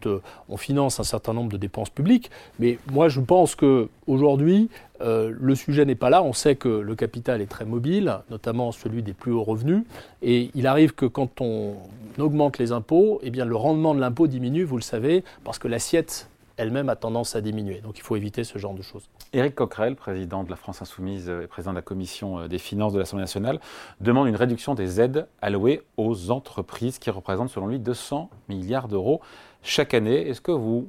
on 0.49 0.57
finance 0.57 0.99
un 0.99 1.03
certain 1.03 1.33
nombre 1.33 1.51
de 1.51 1.57
dépenses 1.57 1.89
publiques, 1.89 2.31
mais 2.59 2.77
moi 2.91 3.09
je 3.09 3.19
pense 3.19 3.55
qu'aujourd'hui, 3.55 4.69
le 5.03 5.55
sujet 5.55 5.83
n'est 5.83 5.95
pas 5.95 6.11
là. 6.11 6.21
On 6.21 6.31
sait 6.31 6.55
que 6.55 6.69
le 6.69 6.93
capital 6.93 7.41
est 7.41 7.47
très 7.47 7.65
mobile, 7.65 8.19
notamment 8.29 8.71
celui 8.71 9.01
des 9.01 9.13
plus 9.13 9.31
hauts 9.31 9.43
revenus, 9.43 9.83
et 10.21 10.51
il 10.53 10.67
arrive 10.67 10.93
que 10.93 11.07
quand 11.07 11.41
on 11.41 11.73
augmente 12.19 12.59
les 12.59 12.71
impôts, 12.71 13.19
eh 13.23 13.31
le 13.31 13.55
rendement 13.55 13.95
de 13.95 13.99
l'impôt 13.99 14.27
diminue, 14.27 14.63
vous 14.63 14.75
le 14.75 14.83
savez, 14.83 15.23
parce 15.43 15.57
que 15.57 15.67
l'assiette 15.67 16.29
elle-même 16.61 16.89
a 16.89 16.95
tendance 16.95 17.35
à 17.35 17.41
diminuer. 17.41 17.81
Donc 17.81 17.97
il 17.97 18.01
faut 18.01 18.15
éviter 18.15 18.43
ce 18.43 18.57
genre 18.57 18.73
de 18.73 18.81
choses. 18.81 19.09
Éric 19.33 19.55
Coquerel, 19.55 19.95
président 19.95 20.43
de 20.43 20.49
la 20.49 20.55
France 20.55 20.81
Insoumise 20.81 21.29
et 21.29 21.47
président 21.47 21.71
de 21.71 21.77
la 21.77 21.81
Commission 21.81 22.39
euh, 22.39 22.47
des 22.47 22.59
finances 22.59 22.93
de 22.93 22.99
l'Assemblée 22.99 23.23
nationale, 23.23 23.59
demande 23.99 24.27
une 24.27 24.35
réduction 24.35 24.75
des 24.75 25.01
aides 25.01 25.27
allouées 25.41 25.81
aux 25.97 26.31
entreprises 26.31 26.99
qui 26.99 27.09
représentent 27.09 27.49
selon 27.49 27.67
lui 27.67 27.79
200 27.79 28.29
milliards 28.47 28.87
d'euros 28.87 29.21
chaque 29.63 29.93
année. 29.93 30.29
Est-ce 30.29 30.41
que 30.41 30.51
vous, 30.51 30.87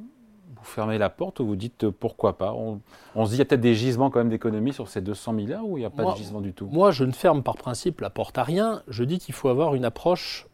vous 0.54 0.64
fermez 0.64 0.98
la 0.98 1.08
porte 1.08 1.40
ou 1.40 1.46
vous 1.46 1.56
dites 1.56 1.84
euh, 1.84 1.90
pourquoi 1.90 2.36
pas? 2.36 2.52
On, 2.52 2.80
se 3.24 3.30
dit 3.30 3.36
qu'il 3.36 3.38
y 3.38 3.42
a 3.42 3.44
peut-être 3.46 3.60
des 3.60 3.74
gisements 3.74 4.10
quand 4.10 4.20
même 4.20 4.28
d'économie 4.28 4.74
sur 4.74 4.88
ces 4.88 5.00
200 5.00 5.32
milliards 5.32 5.66
ou 5.66 5.78
il 5.78 5.80
n'y 5.80 5.86
a 5.86 5.90
pas 5.90 6.04
de 6.04 6.16
gisement 6.16 6.40
du 6.42 6.52
tout? 6.52 6.68
Moi, 6.70 6.90
je 6.90 7.04
ne 7.04 7.12
ferme 7.12 7.42
par 7.42 7.56
principe 7.56 8.02
la 8.02 8.10
porte 8.10 8.36
à 8.36 8.42
rien. 8.42 8.82
Je 8.88 9.04
dis 9.04 9.18
qu'il 9.18 9.34
faut 9.34 9.48
avoir 9.48 9.74
une 9.74 9.86
approche 9.86 10.46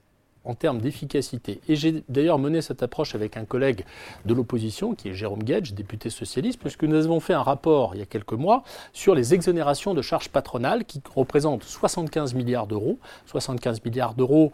en 0.48 0.54
termes 0.54 0.80
d'efficacité. 0.80 1.60
Et 1.68 1.76
j'ai 1.76 2.02
d'ailleurs 2.08 2.38
mené 2.38 2.62
cette 2.62 2.82
approche 2.82 3.14
avec 3.14 3.36
un 3.36 3.44
collègue 3.44 3.84
de 4.24 4.34
l'opposition, 4.34 4.94
qui 4.94 5.10
est 5.10 5.14
Jérôme 5.14 5.42
Gage, 5.42 5.74
député 5.74 6.10
socialiste, 6.10 6.58
puisque 6.58 6.84
nous 6.84 6.96
avons 6.96 7.20
fait 7.20 7.34
un 7.34 7.42
rapport 7.42 7.94
il 7.94 7.98
y 7.98 8.02
a 8.02 8.06
quelques 8.06 8.32
mois 8.32 8.64
sur 8.92 9.14
les 9.14 9.34
exonérations 9.34 9.94
de 9.94 10.02
charges 10.02 10.30
patronales 10.30 10.84
qui 10.86 11.02
représentent 11.14 11.64
75 11.64 12.34
milliards 12.34 12.66
d'euros. 12.66 12.98
75 13.26 13.84
milliards 13.84 14.14
d'euros 14.14 14.52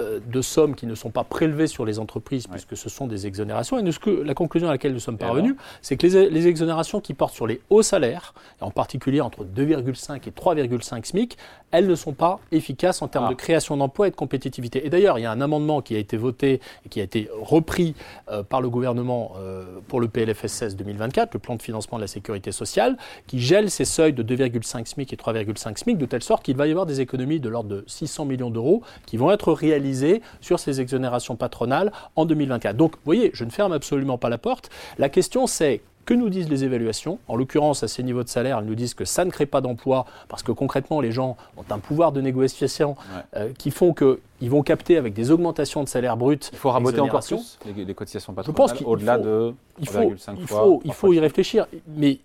euh, 0.00 0.20
de 0.24 0.40
sommes 0.40 0.74
qui 0.74 0.86
ne 0.86 0.94
sont 0.94 1.10
pas 1.10 1.24
prélevées 1.24 1.66
sur 1.66 1.84
les 1.84 1.98
entreprises, 1.98 2.46
puisque 2.46 2.78
ce 2.78 2.88
sont 2.88 3.06
des 3.06 3.26
exonérations. 3.26 3.78
Et 3.78 3.92
ce 3.92 3.98
que, 3.98 4.08
la 4.08 4.32
conclusion 4.32 4.68
à 4.68 4.72
laquelle 4.72 4.94
nous 4.94 5.00
sommes 5.00 5.18
parvenus, 5.18 5.54
c'est 5.82 5.98
que 5.98 6.06
les, 6.06 6.30
les, 6.30 6.46
exonérations 6.46 7.00
qui 7.00 7.12
portent 7.12 7.34
sur 7.34 7.46
les 7.46 7.60
hauts 7.68 7.82
salaires, 7.82 8.32
et 8.60 8.64
en 8.64 8.70
particulier 8.70 9.20
entre 9.20 9.44
2,5 9.44 10.26
et 10.26 10.30
3,5 10.30 11.04
SMIC, 11.04 11.36
elles 11.72 11.86
ne 11.86 11.94
sont 11.94 12.14
pas 12.14 12.40
efficaces 12.52 13.02
en 13.02 13.08
termes 13.08 13.26
ah. 13.26 13.30
de 13.30 13.34
création 13.34 13.76
d'emplois 13.76 14.08
et 14.08 14.10
de 14.10 14.16
compétitivité. 14.16 14.86
Et 14.86 14.88
d'ailleurs, 14.88 15.18
il 15.18 15.22
y 15.22 15.26
a 15.26 15.31
un 15.32 15.40
amendement 15.40 15.82
qui 15.82 15.96
a 15.96 15.98
été 15.98 16.16
voté 16.16 16.60
et 16.86 16.88
qui 16.88 17.00
a 17.00 17.02
été 17.02 17.28
repris 17.40 17.94
euh, 18.30 18.42
par 18.42 18.60
le 18.60 18.70
gouvernement 18.70 19.32
euh, 19.36 19.64
pour 19.88 20.00
le 20.00 20.08
PLFSS 20.08 20.76
2024, 20.76 21.34
le 21.34 21.40
plan 21.40 21.56
de 21.56 21.62
financement 21.62 21.98
de 21.98 22.02
la 22.02 22.08
sécurité 22.08 22.52
sociale, 22.52 22.96
qui 23.26 23.40
gèle 23.40 23.70
ces 23.70 23.84
seuils 23.84 24.12
de 24.12 24.22
2,5 24.22 24.86
SMIC 24.86 25.12
et 25.12 25.16
3,5 25.16 25.78
SMIC 25.78 25.98
de 25.98 26.06
telle 26.06 26.22
sorte 26.22 26.44
qu'il 26.44 26.56
va 26.56 26.66
y 26.66 26.70
avoir 26.70 26.86
des 26.86 27.00
économies 27.00 27.40
de 27.40 27.48
l'ordre 27.48 27.68
de 27.68 27.84
600 27.86 28.24
millions 28.24 28.50
d'euros 28.50 28.82
qui 29.06 29.16
vont 29.16 29.30
être 29.30 29.52
réalisées 29.52 30.22
sur 30.40 30.58
ces 30.58 30.80
exonérations 30.80 31.36
patronales 31.36 31.92
en 32.16 32.24
2024. 32.24 32.76
Donc, 32.76 32.92
vous 32.92 33.02
voyez, 33.04 33.30
je 33.34 33.44
ne 33.44 33.50
ferme 33.50 33.72
absolument 33.72 34.18
pas 34.18 34.28
la 34.28 34.38
porte. 34.38 34.70
La 34.98 35.08
question, 35.08 35.46
c'est 35.46 35.80
que 36.04 36.14
nous 36.14 36.28
disent 36.28 36.48
les 36.48 36.64
évaluations 36.64 37.18
En 37.28 37.36
l'occurrence, 37.36 37.82
à 37.82 37.88
ces 37.88 38.02
niveaux 38.02 38.22
de 38.22 38.28
salaire, 38.28 38.58
elles 38.58 38.64
nous 38.64 38.74
disent 38.74 38.94
que 38.94 39.04
ça 39.04 39.24
ne 39.24 39.30
crée 39.30 39.46
pas 39.46 39.60
d'emploi 39.60 40.06
parce 40.28 40.42
que 40.42 40.52
concrètement, 40.52 41.00
les 41.00 41.12
gens 41.12 41.36
ont 41.56 41.64
un 41.70 41.78
pouvoir 41.78 42.12
de 42.12 42.20
négociation 42.20 42.96
euh, 43.36 43.50
qui 43.56 43.70
font 43.70 43.94
qu'ils 43.94 44.50
vont 44.50 44.62
capter 44.62 44.96
avec 44.96 45.14
des 45.14 45.30
augmentations 45.30 45.82
de 45.82 45.88
salaire 45.88 46.16
brut. 46.16 46.50
Il 46.52 46.58
faut 46.58 46.70
raboter 46.70 47.00
encore 47.00 47.24
plus 47.24 47.58
les, 47.76 47.94
cotisations 47.94 48.32
patronales 48.32 48.76
au-delà 48.84 49.18
de 49.18 49.54
3,5 49.80 50.34
il 50.38 50.46
fois. 50.46 50.78
il 50.84 50.92
faut 50.92 51.12
y 51.12 51.20
réfléchir. 51.20 51.66
Mais 51.96 52.18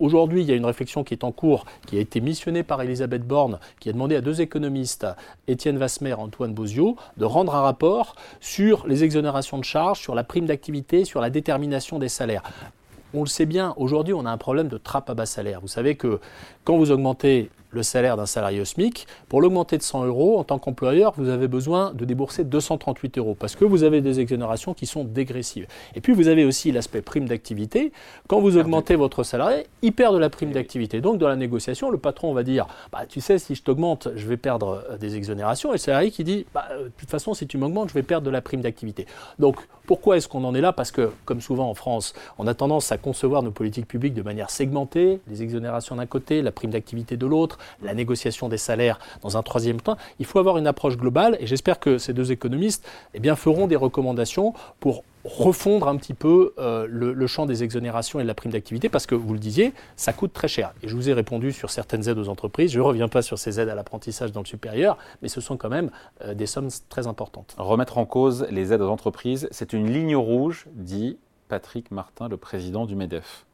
Aujourd'hui, 0.00 0.40
il 0.40 0.48
y 0.48 0.52
a 0.52 0.56
une 0.56 0.64
réflexion 0.64 1.04
qui 1.04 1.12
est 1.12 1.24
en 1.24 1.30
cours, 1.30 1.66
qui 1.86 1.98
a 1.98 2.00
été 2.00 2.22
missionnée 2.22 2.62
par 2.62 2.80
Elisabeth 2.80 3.22
Borne, 3.22 3.58
qui 3.80 3.90
a 3.90 3.92
demandé 3.92 4.16
à 4.16 4.22
deux 4.22 4.40
économistes, 4.40 5.06
Étienne 5.46 5.76
Vasmer 5.76 6.10
et 6.10 6.14
Antoine 6.14 6.54
Bozio, 6.54 6.96
de 7.18 7.26
rendre 7.26 7.54
un 7.54 7.60
rapport 7.60 8.16
sur 8.40 8.86
les 8.86 9.04
exonérations 9.04 9.58
de 9.58 9.64
charges, 9.64 10.00
sur 10.00 10.14
la 10.14 10.24
prime 10.24 10.46
d'activité, 10.46 11.04
sur 11.04 11.20
la 11.20 11.28
détermination 11.28 11.98
des 11.98 12.08
salaires 12.08 12.42
on 13.14 13.20
le 13.20 13.28
sait 13.28 13.46
bien, 13.46 13.74
aujourd'hui, 13.76 14.14
on 14.14 14.24
a 14.26 14.30
un 14.30 14.38
problème 14.38 14.68
de 14.68 14.78
trappe 14.78 15.10
à 15.10 15.14
bas 15.14 15.26
salaire. 15.26 15.60
Vous 15.60 15.68
savez 15.68 15.96
que 15.96 16.20
quand 16.64 16.76
vous 16.76 16.90
augmentez 16.90 17.50
le 17.70 17.82
salaire 17.82 18.16
d'un 18.16 18.26
salarié 18.26 18.60
au 18.60 18.64
SMIC, 18.64 19.06
pour 19.28 19.40
l'augmenter 19.40 19.78
de 19.78 19.82
100 19.82 20.04
euros, 20.06 20.38
en 20.38 20.44
tant 20.44 20.58
qu'employeur, 20.58 21.12
vous 21.16 21.28
avez 21.28 21.48
besoin 21.48 21.92
de 21.94 22.04
débourser 22.04 22.44
238 22.44 23.18
euros 23.18 23.36
parce 23.38 23.56
que 23.56 23.64
vous 23.64 23.82
avez 23.82 24.00
des 24.00 24.20
exonérations 24.20 24.74
qui 24.74 24.86
sont 24.86 25.04
dégressives. 25.04 25.66
Et 25.94 26.00
puis 26.00 26.12
vous 26.12 26.28
avez 26.28 26.44
aussi 26.44 26.72
l'aspect 26.72 27.02
prime 27.02 27.26
d'activité. 27.26 27.92
Quand 28.28 28.40
vous 28.40 28.56
augmentez 28.56 28.96
votre 28.96 29.22
salarié, 29.22 29.66
il 29.82 29.92
perd 29.92 30.14
de 30.14 30.18
la 30.18 30.30
prime 30.30 30.52
d'activité. 30.52 31.00
Donc 31.00 31.18
dans 31.18 31.28
la 31.28 31.36
négociation, 31.36 31.90
le 31.90 31.98
patron 31.98 32.32
va 32.32 32.42
dire 32.42 32.66
bah, 32.92 33.06
Tu 33.08 33.20
sais, 33.20 33.38
si 33.38 33.54
je 33.54 33.62
t'augmente, 33.62 34.08
je 34.16 34.26
vais 34.26 34.36
perdre 34.36 34.84
euh, 34.90 34.98
des 34.98 35.16
exonérations. 35.16 35.70
Et 35.70 35.74
le 35.74 35.78
salarié 35.78 36.10
qui 36.10 36.24
dit 36.24 36.46
bah, 36.54 36.66
euh, 36.72 36.84
De 36.84 36.92
toute 36.98 37.10
façon, 37.10 37.34
si 37.34 37.46
tu 37.46 37.58
m'augmentes, 37.58 37.88
je 37.88 37.94
vais 37.94 38.02
perdre 38.02 38.26
de 38.26 38.30
la 38.30 38.40
prime 38.40 38.60
d'activité. 38.60 39.06
Donc 39.38 39.56
Pourquoi 39.86 40.16
est-ce 40.16 40.28
qu'on 40.28 40.44
en 40.44 40.54
est 40.54 40.60
là? 40.60 40.72
Parce 40.72 40.90
que, 40.90 41.10
comme 41.24 41.40
souvent 41.40 41.68
en 41.68 41.74
France, 41.74 42.14
on 42.38 42.46
a 42.46 42.54
tendance 42.54 42.92
à 42.92 42.98
concevoir 42.98 43.42
nos 43.42 43.50
politiques 43.50 43.86
publiques 43.86 44.14
de 44.14 44.22
manière 44.22 44.50
segmentée, 44.50 45.20
les 45.28 45.42
exonérations 45.42 45.96
d'un 45.96 46.06
côté, 46.06 46.42
la 46.42 46.52
prime 46.52 46.70
d'activité 46.70 47.16
de 47.16 47.26
l'autre, 47.26 47.58
la 47.82 47.94
négociation 47.94 48.48
des 48.48 48.58
salaires 48.58 48.98
dans 49.22 49.36
un 49.36 49.42
troisième 49.42 49.80
temps. 49.80 49.96
Il 50.18 50.26
faut 50.26 50.38
avoir 50.38 50.58
une 50.58 50.66
approche 50.66 50.96
globale 50.96 51.36
et 51.40 51.46
j'espère 51.46 51.80
que 51.80 51.98
ces 51.98 52.12
deux 52.12 52.32
économistes 52.32 52.86
eh 53.14 53.20
feront 53.36 53.66
des 53.66 53.76
recommandations 53.76 54.54
pour 54.80 55.04
refondre 55.24 55.88
un 55.88 55.96
petit 55.96 56.14
peu 56.14 56.54
euh, 56.58 56.86
le, 56.88 57.26
champ 57.26 57.46
des 57.46 57.62
exonérations 57.62 58.20
et 58.20 58.22
de 58.22 58.28
la 58.28 58.34
prime 58.34 58.52
d'activité 58.52 58.88
parce 58.88 59.06
que, 59.06 59.14
vous 59.14 59.32
le 59.32 59.38
disiez, 59.38 59.72
ça 59.96 60.12
coûte 60.12 60.32
très 60.32 60.48
cher. 60.48 60.72
Et 60.82 60.88
je 60.88 60.96
vous 60.96 61.10
ai 61.10 61.12
répondu 61.12 61.52
sur 61.52 61.70
certaines 61.70 62.08
aides 62.08 62.18
aux 62.18 62.28
entreprises. 62.28 62.72
Je 62.72 62.78
ne 62.78 62.84
reviens 62.84 63.08
pas 63.08 63.22
sur 63.22 63.38
ces 63.38 63.60
aides 63.60 63.68
à 63.68 63.74
l'apprentissage 63.74 64.32
dans 64.32 64.40
le 64.40 64.46
supérieur, 64.46 64.96
mais 65.22 65.28
ce 65.28 65.40
sont 65.40 65.56
quand 65.56 65.68
même 65.68 65.90
euh, 66.24 66.34
des 66.34 66.46
sommes 66.46 66.70
très 66.88 67.06
importantes. 67.06 67.54
Remettre 67.58 67.98
en 67.98 68.06
cause 68.06 68.46
les 68.50 68.72
aides 68.72 68.80
aux 68.80 68.88
entreprises, 68.88 69.48
c'est 69.50 69.72
une 69.72 69.92
ligne 69.92 70.16
rouge, 70.16 70.66
dit 70.72 71.18
Patrick 71.48 71.90
Martin, 71.90 72.28
le 72.28 72.36
président 72.36 72.86
du 72.86 72.96
MEDEF. 72.96 73.44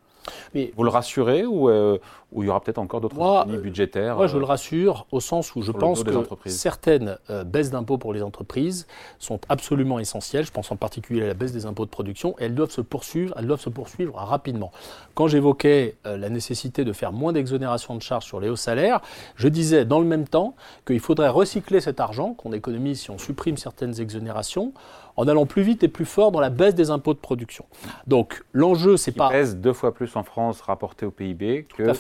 Mais 0.55 0.73
vous 0.77 0.85
le 0.85 0.91
rassurez 0.91 1.45
ou, 1.45 1.69
euh, 1.69 1.99
il 2.37 2.45
y 2.45 2.49
aura 2.49 2.61
peut-être 2.61 2.79
encore 2.79 3.01
d'autres 3.01 3.47
budgétaires 3.61 4.17
Moi, 4.17 4.27
je 4.27 4.37
le 4.37 4.45
euh, 4.45 4.47
rassure 4.47 5.07
au 5.13 5.21
sens 5.21 5.55
où 5.55 5.63
je 5.63 5.73
pense 5.73 6.03
que 6.03 6.13
certaines 6.47 7.19
euh, 7.31 7.45
baisses 7.45 7.71
d'impôts 7.71 7.99
pour 7.99 8.13
les 8.13 8.23
entreprises 8.23 8.87
sont 9.19 9.41
absolument 9.49 9.99
essentielles. 9.99 10.45
Je 10.45 10.53
pense 10.53 10.71
en 10.71 10.77
particulier 10.77 11.23
à 11.23 11.27
la 11.29 11.35
baisse 11.35 11.53
des 11.53 11.67
impôts 11.67 11.85
de 11.85 11.91
production. 11.91 12.35
Et 12.39 12.45
elles 12.45 12.55
doivent 12.55 12.71
se 12.71 12.81
poursuivre, 12.81 13.35
elles 13.39 13.47
doivent 13.47 13.61
se 13.61 13.71
poursuivre 13.71 14.15
rapidement. 14.17 14.73
Quand 15.15 15.29
j'évoquais 15.29 15.97
la 16.05 16.29
nécessité 16.29 16.85
de 16.85 16.93
faire 16.93 17.13
moins 17.13 17.33
d'exonération 17.33 17.95
de 17.95 18.03
charges 18.03 18.25
sur 18.25 18.41
les 18.41 18.49
hauts 18.49 18.57
salaires, 18.57 19.01
je 19.37 19.49
disais 19.49 19.85
dans 19.85 20.01
le 20.01 20.07
même 20.07 20.29
temps 20.29 20.55
qu'il 20.87 21.01
faudrait 21.01 21.29
recycler 21.29 21.81
cet 21.81 22.01
argent 22.01 22.35
qu'on 22.35 22.53
économise 22.53 23.01
si 23.01 23.11
on 23.11 23.19
supprime 23.19 23.57
certaines 23.57 24.01
exonérations 24.01 24.73
en 25.17 25.29
allant 25.29 25.47
plus 25.47 25.63
vite 25.63 25.83
et 25.83 25.89
plus 25.89 26.05
fort 26.05 26.33
dans 26.33 26.41
la 26.41 26.51
baisse 26.51 26.75
des 26.75 26.91
impôts 26.91 27.15
de 27.15 27.19
production. 27.19 27.65
Donc 28.07 28.43
l'enjeu, 28.53 28.97
c'est 28.97 29.13
pas. 29.13 29.31
pèse 29.31 29.57
deux 29.57 29.73
fois 29.73 29.95
plus 29.95 30.15
en 30.17 30.23
France 30.23 30.61
rapporté 30.61 31.07
au 31.07 31.11
PIB 31.11 31.67
que 31.77 31.93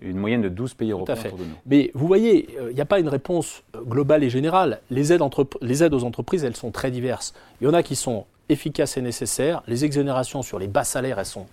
une 0.00 0.18
moyenne 0.18 0.42
de 0.42 0.48
12 0.48 0.74
pays 0.74 0.90
européens 0.90 1.16
autour 1.16 1.38
de 1.38 1.44
nous. 1.44 1.56
Mais 1.66 1.90
vous 1.94 2.06
voyez, 2.06 2.48
il 2.50 2.58
euh, 2.58 2.72
n'y 2.72 2.80
a 2.80 2.84
pas 2.84 2.98
une 2.98 3.08
réponse 3.08 3.62
euh, 3.74 3.80
globale 3.80 4.22
et 4.22 4.28
générale. 4.28 4.80
Les 4.90 5.12
aides, 5.12 5.22
les 5.62 5.82
aides 5.82 5.94
aux 5.94 6.04
entreprises, 6.04 6.44
elles 6.44 6.56
sont 6.56 6.70
très 6.70 6.90
diverses. 6.90 7.32
Il 7.60 7.64
y 7.64 7.70
en 7.70 7.74
a 7.74 7.82
qui 7.82 7.96
sont 7.96 8.26
efficaces 8.48 8.96
et 8.96 9.02
nécessaires. 9.02 9.62
Les 9.66 9.84
exonérations 9.84 10.42
sur 10.42 10.58
les 10.58 10.66
bas 10.66 10.84
salaires, 10.84 11.18
elles 11.18 11.24
sont 11.24 11.46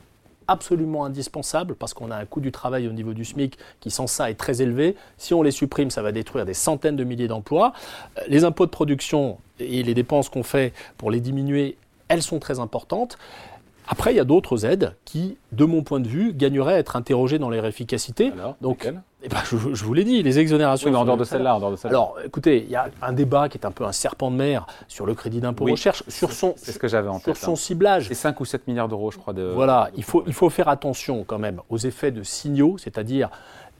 absolument 0.47 1.05
indispensables 1.05 1.75
parce 1.75 1.93
qu'on 1.93 2.11
a 2.11 2.15
un 2.15 2.25
coût 2.25 2.41
du 2.41 2.51
travail 2.51 2.87
au 2.87 2.91
niveau 2.91 3.13
du 3.13 3.25
SMIC 3.25 3.57
qui 3.79 3.91
sans 3.91 4.07
ça 4.07 4.29
est 4.29 4.35
très 4.35 4.61
élevé. 4.61 4.95
Si 5.17 5.33
on 5.33 5.43
les 5.43 5.51
supprime, 5.51 5.89
ça 5.89 6.01
va 6.01 6.11
détruire 6.11 6.45
des 6.45 6.53
centaines 6.53 6.95
de 6.95 7.03
milliers 7.03 7.27
d'emplois. 7.27 7.73
Euh, 8.17 8.21
les 8.27 8.43
impôts 8.43 8.65
de 8.65 8.71
production 8.71 9.37
et 9.59 9.83
les 9.83 9.93
dépenses 9.93 10.29
qu'on 10.29 10.43
fait 10.43 10.73
pour 10.97 11.11
les 11.11 11.19
diminuer, 11.19 11.77
elles 12.07 12.23
sont 12.23 12.39
très 12.39 12.59
importantes. 12.59 13.17
Après, 13.87 14.13
il 14.13 14.17
y 14.17 14.19
a 14.19 14.25
d'autres 14.25 14.65
aides 14.65 14.95
qui, 15.05 15.37
de 15.51 15.65
mon 15.65 15.83
point 15.83 15.99
de 15.99 16.07
vue, 16.07 16.33
gagneraient 16.33 16.75
à 16.75 16.77
être 16.77 16.95
interrogées 16.95 17.39
dans 17.39 17.49
leur 17.49 17.65
efficacité. 17.65 18.31
Donc, 18.61 18.87
eh 19.23 19.29
ben, 19.29 19.37
je, 19.45 19.55
vous 19.55 19.93
l'ai 19.93 20.03
dit, 20.03 20.23
les 20.23 20.39
exonérations. 20.39 20.87
Oui, 20.87 20.93
mais 20.93 20.97
en 20.97 21.05
dehors 21.05 21.17
de 21.17 21.23
celle-là. 21.23 21.59
Alors, 21.83 22.17
écoutez, 22.25 22.63
il 22.63 22.71
y 22.71 22.75
a 22.75 22.89
un 23.01 23.13
débat 23.13 23.49
qui 23.49 23.57
est 23.57 23.65
un 23.65 23.71
peu 23.71 23.85
un 23.85 23.91
serpent 23.91 24.31
de 24.31 24.35
mer 24.35 24.65
sur 24.87 25.05
le 25.05 25.13
crédit 25.13 25.41
d'impôt 25.41 25.65
recherche, 25.65 26.03
sur 26.07 26.31
son, 26.31 26.55
ce 26.57 26.77
que 26.77 26.87
j'avais 26.87 27.09
en 27.09 27.19
sur 27.19 27.37
son 27.37 27.53
hein. 27.53 27.55
ciblage. 27.55 28.07
C'est 28.07 28.15
5 28.15 28.39
ou 28.39 28.45
7 28.45 28.67
milliards 28.67 28.87
d'euros, 28.87 29.11
je 29.11 29.17
crois. 29.17 29.33
De, 29.33 29.43
voilà, 29.43 29.89
il 29.95 30.03
faut, 30.03 30.23
il 30.25 30.33
faut 30.33 30.49
faire 30.49 30.69
attention 30.69 31.23
quand 31.23 31.39
même 31.39 31.61
aux 31.69 31.77
effets 31.77 32.11
de 32.11 32.23
signaux, 32.23 32.77
c'est-à-dire 32.77 33.29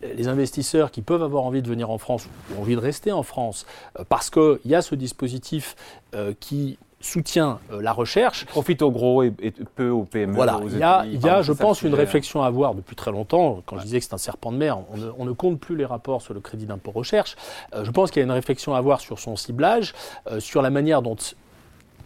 les 0.02 0.28
investisseurs 0.28 0.92
qui 0.92 1.02
peuvent 1.02 1.24
avoir 1.24 1.44
envie 1.44 1.62
de 1.62 1.68
venir 1.68 1.90
en 1.90 1.98
France 1.98 2.28
ou 2.52 2.62
envie 2.62 2.76
de 2.76 2.80
rester 2.80 3.12
en 3.12 3.24
France, 3.24 3.66
euh, 4.00 4.04
parce 4.08 4.30
qu'il 4.30 4.60
y 4.66 4.76
a 4.76 4.82
ce 4.82 4.96
dispositif 4.96 5.76
euh, 6.16 6.34
qui 6.40 6.78
soutient 7.02 7.60
euh, 7.72 7.82
la 7.82 7.94
recherche. 7.94 8.46
Profite 8.46 8.82
au 8.82 8.92
gros 8.92 9.24
et, 9.24 9.32
peu 9.76 9.90
aux 9.90 10.04
PME. 10.04 10.34
Voilà, 10.34 10.60
il 10.66 10.78
y 10.78 10.84
a, 10.84 11.06
il 11.06 11.20
y 11.20 11.30
a 11.30 11.42
je 11.42 11.52
pense, 11.52 11.82
une 11.82 11.94
réflexion 11.94 12.44
à 12.44 12.48
avoir 12.48 12.76
depuis 12.76 12.96
très 12.96 13.12
longtemps. 13.12 13.62
Quand 13.66 13.78
je 13.78 13.84
disais 13.84 14.00
que 14.00 14.06
c'est 14.06 14.14
un 14.14 14.18
serpent 14.18 14.52
de 14.52 14.58
mer, 14.58 14.80
on 15.18 15.26
ne, 15.26 15.32
compte 15.32 15.60
plus 15.60 15.76
les 15.76 15.86
rapports 15.86 16.22
sur 16.22 16.34
le 16.34 16.40
crédit 16.40 16.66
d'impôt 16.66 16.92
recherche. 16.92 17.36
je 17.82 17.90
pense 17.90 18.12
qu'il 18.12 18.20
y 18.20 18.24
a 18.24 18.26
une 18.26 18.32
réflexion 18.32 18.76
à 18.76 18.78
avoir 18.78 19.00
sur 19.00 19.18
son 19.18 19.36
ciblage, 19.36 19.94
sur 20.40 20.62
la 20.62 20.70
manière 20.70 21.02
dont 21.02 21.16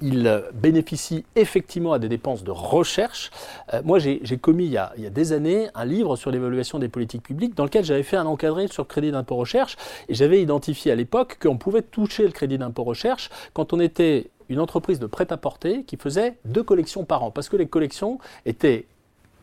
il 0.02 0.44
bénéficie 0.54 1.25
effectivement 1.36 1.94
à 1.94 2.00
des 2.00 2.10
dépenses 2.10 2.44
de 2.44 2.52
recherche. 2.52 3.32
Euh, 3.74 3.82
moi, 3.84 4.00
j'ai 4.00 4.38
commis 4.38 4.66
il 4.66 4.72
y, 4.72 4.78
a, 4.78 4.94
des 5.10 5.34
années 5.34 5.70
un 5.74 5.86
livre 5.86 6.16
sur 6.16 6.32
l'évaluation 6.32 6.80
des 6.80 6.90
politiques 6.90 7.24
publiques 7.24 7.56
dans 7.56 7.64
lequel 7.64 7.84
j'avais 7.84 8.04
fait 8.04 8.18
un 8.18 8.25
encadré 8.25 8.68
sur 8.68 8.84
le 8.84 8.88
crédit 8.88 9.12
d'impôt 9.12 9.36
recherche 9.36 9.78
et 10.10 10.14
j'avais 10.14 10.42
identifié 10.42 10.92
à 10.92 10.96
l'époque 10.96 11.38
qu'on 11.42 11.58
pouvait 11.58 11.82
toucher 11.82 12.24
le 12.24 12.32
crédit 12.32 12.58
d'impôt 12.58 12.84
recherche 12.84 13.30
quand 13.54 13.74
on 13.74 13.80
était 13.80 14.30
une 14.50 14.60
entreprise 14.60 15.00
de 15.00 15.06
prêt-à-porter 15.08 15.84
qui 15.84 15.98
faisait 15.98 16.38
deux 16.46 16.64
collections 16.64 17.06
par 17.06 17.24
an 17.24 17.32
parce 17.32 17.50
que 17.50 17.58
les 17.58 17.68
collections 17.68 18.20
étaient 18.46 18.86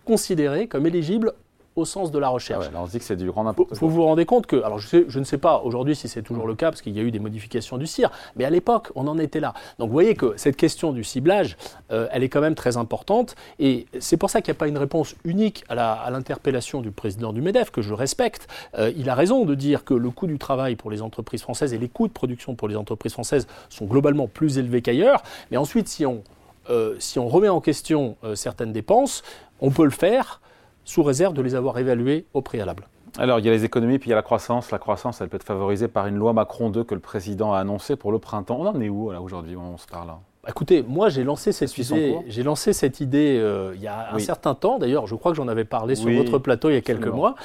considérées 0.04 0.68
comme 0.68 0.86
éligibles 0.86 1.34
au 1.76 1.84
sens 1.84 2.10
de 2.10 2.18
la 2.18 2.28
recherche. 2.28 2.66
Ah 2.72 2.78
on 2.82 2.86
se 2.86 2.92
dit 2.92 2.98
que 2.98 3.04
c'est 3.04 3.16
du 3.16 3.30
grand 3.30 3.44
n'importe 3.44 3.70
quoi. 3.70 3.78
Vous 3.80 3.88
vous 3.88 4.02
rendez 4.04 4.26
compte 4.26 4.46
que, 4.46 4.56
alors 4.62 4.78
je, 4.78 5.04
je 5.08 5.18
ne 5.18 5.24
sais 5.24 5.38
pas 5.38 5.60
aujourd'hui 5.64 5.96
si 5.96 6.08
c'est 6.08 6.22
toujours 6.22 6.46
le 6.46 6.54
cas, 6.54 6.70
parce 6.70 6.82
qu'il 6.82 6.94
y 6.94 7.00
a 7.00 7.02
eu 7.02 7.10
des 7.10 7.18
modifications 7.18 7.78
du 7.78 7.86
CIR, 7.86 8.10
mais 8.36 8.44
à 8.44 8.50
l'époque, 8.50 8.90
on 8.94 9.06
en 9.08 9.18
était 9.18 9.40
là. 9.40 9.54
Donc 9.78 9.88
vous 9.88 9.92
voyez 9.92 10.14
que 10.14 10.34
cette 10.36 10.56
question 10.56 10.92
du 10.92 11.04
ciblage, 11.04 11.56
euh, 11.90 12.08
elle 12.12 12.22
est 12.22 12.28
quand 12.28 12.40
même 12.40 12.54
très 12.54 12.76
importante, 12.76 13.36
et 13.58 13.86
c'est 14.00 14.16
pour 14.16 14.30
ça 14.30 14.42
qu'il 14.42 14.52
n'y 14.52 14.56
a 14.56 14.60
pas 14.60 14.68
une 14.68 14.78
réponse 14.78 15.14
unique 15.24 15.64
à 15.68 16.10
l'interpellation 16.10 16.80
du 16.80 16.90
président 16.90 17.32
du 17.32 17.40
MEDEF, 17.40 17.70
que 17.70 17.82
je 17.82 17.94
respecte. 17.94 18.48
Euh, 18.78 18.92
il 18.96 19.08
a 19.08 19.14
raison 19.14 19.44
de 19.44 19.54
dire 19.54 19.84
que 19.84 19.94
le 19.94 20.10
coût 20.10 20.26
du 20.26 20.38
travail 20.38 20.76
pour 20.76 20.90
les 20.90 21.00
entreprises 21.00 21.42
françaises 21.42 21.72
et 21.72 21.78
les 21.78 21.88
coûts 21.88 22.08
de 22.08 22.12
production 22.12 22.54
pour 22.54 22.68
les 22.68 22.76
entreprises 22.76 23.12
françaises 23.12 23.46
sont 23.70 23.86
globalement 23.86 24.28
plus 24.28 24.58
élevés 24.58 24.82
qu'ailleurs, 24.82 25.22
mais 25.50 25.56
ensuite, 25.56 25.88
si 25.88 26.04
on, 26.04 26.22
euh, 26.70 26.96
si 26.98 27.18
on 27.18 27.28
remet 27.28 27.48
en 27.48 27.60
question 27.60 28.16
certaines 28.34 28.72
dépenses, 28.72 29.22
on 29.60 29.70
peut 29.70 29.84
le 29.84 29.90
faire 29.90 30.40
sous 30.84 31.02
réserve 31.02 31.34
de 31.34 31.42
les 31.42 31.54
avoir 31.54 31.78
évalués 31.78 32.26
au 32.34 32.42
préalable. 32.42 32.88
Alors, 33.18 33.38
il 33.38 33.44
y 33.44 33.48
a 33.48 33.52
les 33.52 33.64
économies, 33.64 33.98
puis 33.98 34.08
il 34.08 34.10
y 34.10 34.14
a 34.14 34.16
la 34.16 34.22
croissance. 34.22 34.70
La 34.70 34.78
croissance, 34.78 35.20
elle 35.20 35.28
peut 35.28 35.36
être 35.36 35.42
favorisée 35.42 35.88
par 35.88 36.06
une 36.06 36.16
loi 36.16 36.32
Macron 36.32 36.70
2 36.70 36.84
que 36.84 36.94
le 36.94 37.00
président 37.00 37.52
a 37.52 37.58
annoncée 37.58 37.96
pour 37.96 38.10
le 38.10 38.18
printemps. 38.18 38.56
On 38.58 38.66
en 38.66 38.80
est 38.80 38.88
où, 38.88 39.10
là, 39.10 39.20
aujourd'hui, 39.20 39.56
on 39.56 39.76
se 39.76 39.86
parle 39.86 40.08
Écoutez, 40.48 40.82
moi 40.82 41.08
j'ai 41.08 41.22
lancé 41.22 41.52
cette 41.52 41.78
idée, 41.78 42.16
j'ai 42.26 42.42
lancé 42.42 42.72
cette 42.72 42.98
idée 42.98 43.38
euh, 43.38 43.74
il 43.76 43.80
y 43.80 43.86
a 43.86 44.12
un 44.12 44.18
certain 44.18 44.56
temps. 44.56 44.80
D'ailleurs, 44.80 45.06
je 45.06 45.14
crois 45.14 45.30
que 45.30 45.36
j'en 45.36 45.46
avais 45.46 45.64
parlé 45.64 45.94
sur 45.94 46.10
votre 46.10 46.38
plateau 46.38 46.68
il 46.68 46.74
y 46.74 46.76
a 46.76 46.80
quelques 46.80 47.06
mois. 47.06 47.36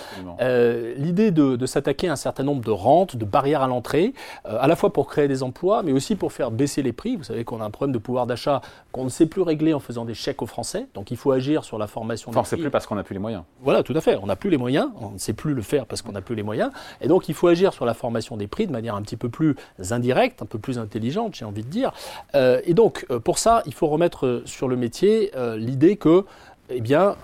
Euh, 0.41 0.95
l'idée 0.97 1.29
de, 1.29 1.63
s'attaquer 1.67 2.09
à 2.09 2.13
un 2.13 2.15
certain 2.15 2.43
nombre 2.43 2.63
de 2.63 2.71
rentes, 2.71 3.15
de 3.15 3.23
barrières 3.23 3.61
à 3.61 3.67
l'entrée, 3.67 4.15
euh, 4.47 4.57
à 4.59 4.65
la 4.65 4.75
fois 4.75 4.91
pour 4.91 5.05
créer 5.05 5.27
des 5.27 5.43
emplois, 5.43 5.83
mais 5.83 5.91
aussi 5.91 6.15
pour 6.15 6.31
faire 6.33 6.49
baisser 6.49 6.81
les 6.81 6.91
prix. 6.91 7.17
Vous 7.17 7.23
savez 7.23 7.43
qu'on 7.43 7.61
a 7.61 7.65
un 7.65 7.69
problème 7.69 7.93
de 7.93 7.99
pouvoir 7.99 8.25
d'achat 8.25 8.61
qu'on 8.91 9.03
ne 9.03 9.09
sait 9.09 9.27
plus 9.27 9.43
régler 9.43 9.75
en 9.75 9.79
faisant 9.79 10.03
des 10.03 10.15
chèques 10.15 10.41
aux 10.41 10.47
Français. 10.47 10.87
Donc 10.95 11.11
il 11.11 11.17
faut 11.17 11.29
agir 11.29 11.63
sur 11.63 11.77
la 11.77 11.85
formation. 11.85 12.31
Enfin, 12.31 12.39
on 12.39 12.43
ne 12.43 12.47
sait 12.47 12.57
plus 12.57 12.71
parce 12.71 12.87
qu'on 12.87 12.95
n'a 12.95 13.03
plus 13.03 13.13
les 13.13 13.19
moyens. 13.19 13.43
Voilà, 13.61 13.83
tout 13.83 13.93
à 13.95 14.01
fait. 14.01 14.17
On 14.19 14.25
n'a 14.25 14.35
plus 14.35 14.49
les 14.49 14.57
moyens. 14.57 14.89
On 14.99 15.11
ne 15.11 15.19
sait 15.19 15.33
plus 15.33 15.53
le 15.53 15.61
faire 15.61 15.85
parce 15.85 16.01
qu'on 16.01 16.13
n'a 16.13 16.21
plus 16.21 16.33
les 16.33 16.41
moyens. 16.41 16.71
Et 17.01 17.07
donc 17.07 17.29
il 17.29 17.35
faut 17.35 17.47
agir 17.47 17.73
sur 17.73 17.85
la 17.85 17.93
formation 17.93 18.37
des 18.37 18.47
prix 18.47 18.65
de 18.65 18.71
manière 18.71 18.95
un 18.95 19.03
petit 19.03 19.17
peu 19.17 19.29
plus 19.29 19.55
indirecte, 19.91 20.41
un 20.41 20.47
peu 20.47 20.57
plus 20.57 20.79
intelligente, 20.79 21.35
j'ai 21.35 21.45
envie 21.45 21.63
de 21.63 21.69
dire. 21.69 21.91
et 22.33 22.73
donc 22.73 22.86
pour 23.23 23.37
ça 23.37 23.63
il 23.65 23.73
faut 23.73 23.87
remettre 23.87 24.25
euh, 24.25 24.41
sur 24.45 24.67
le 24.67 24.75
métier 24.75 25.31
euh, 25.35 25.57
l'idée 25.57 25.97
que, 25.97 26.25
eh 26.69 26.81
bien, 26.81 27.15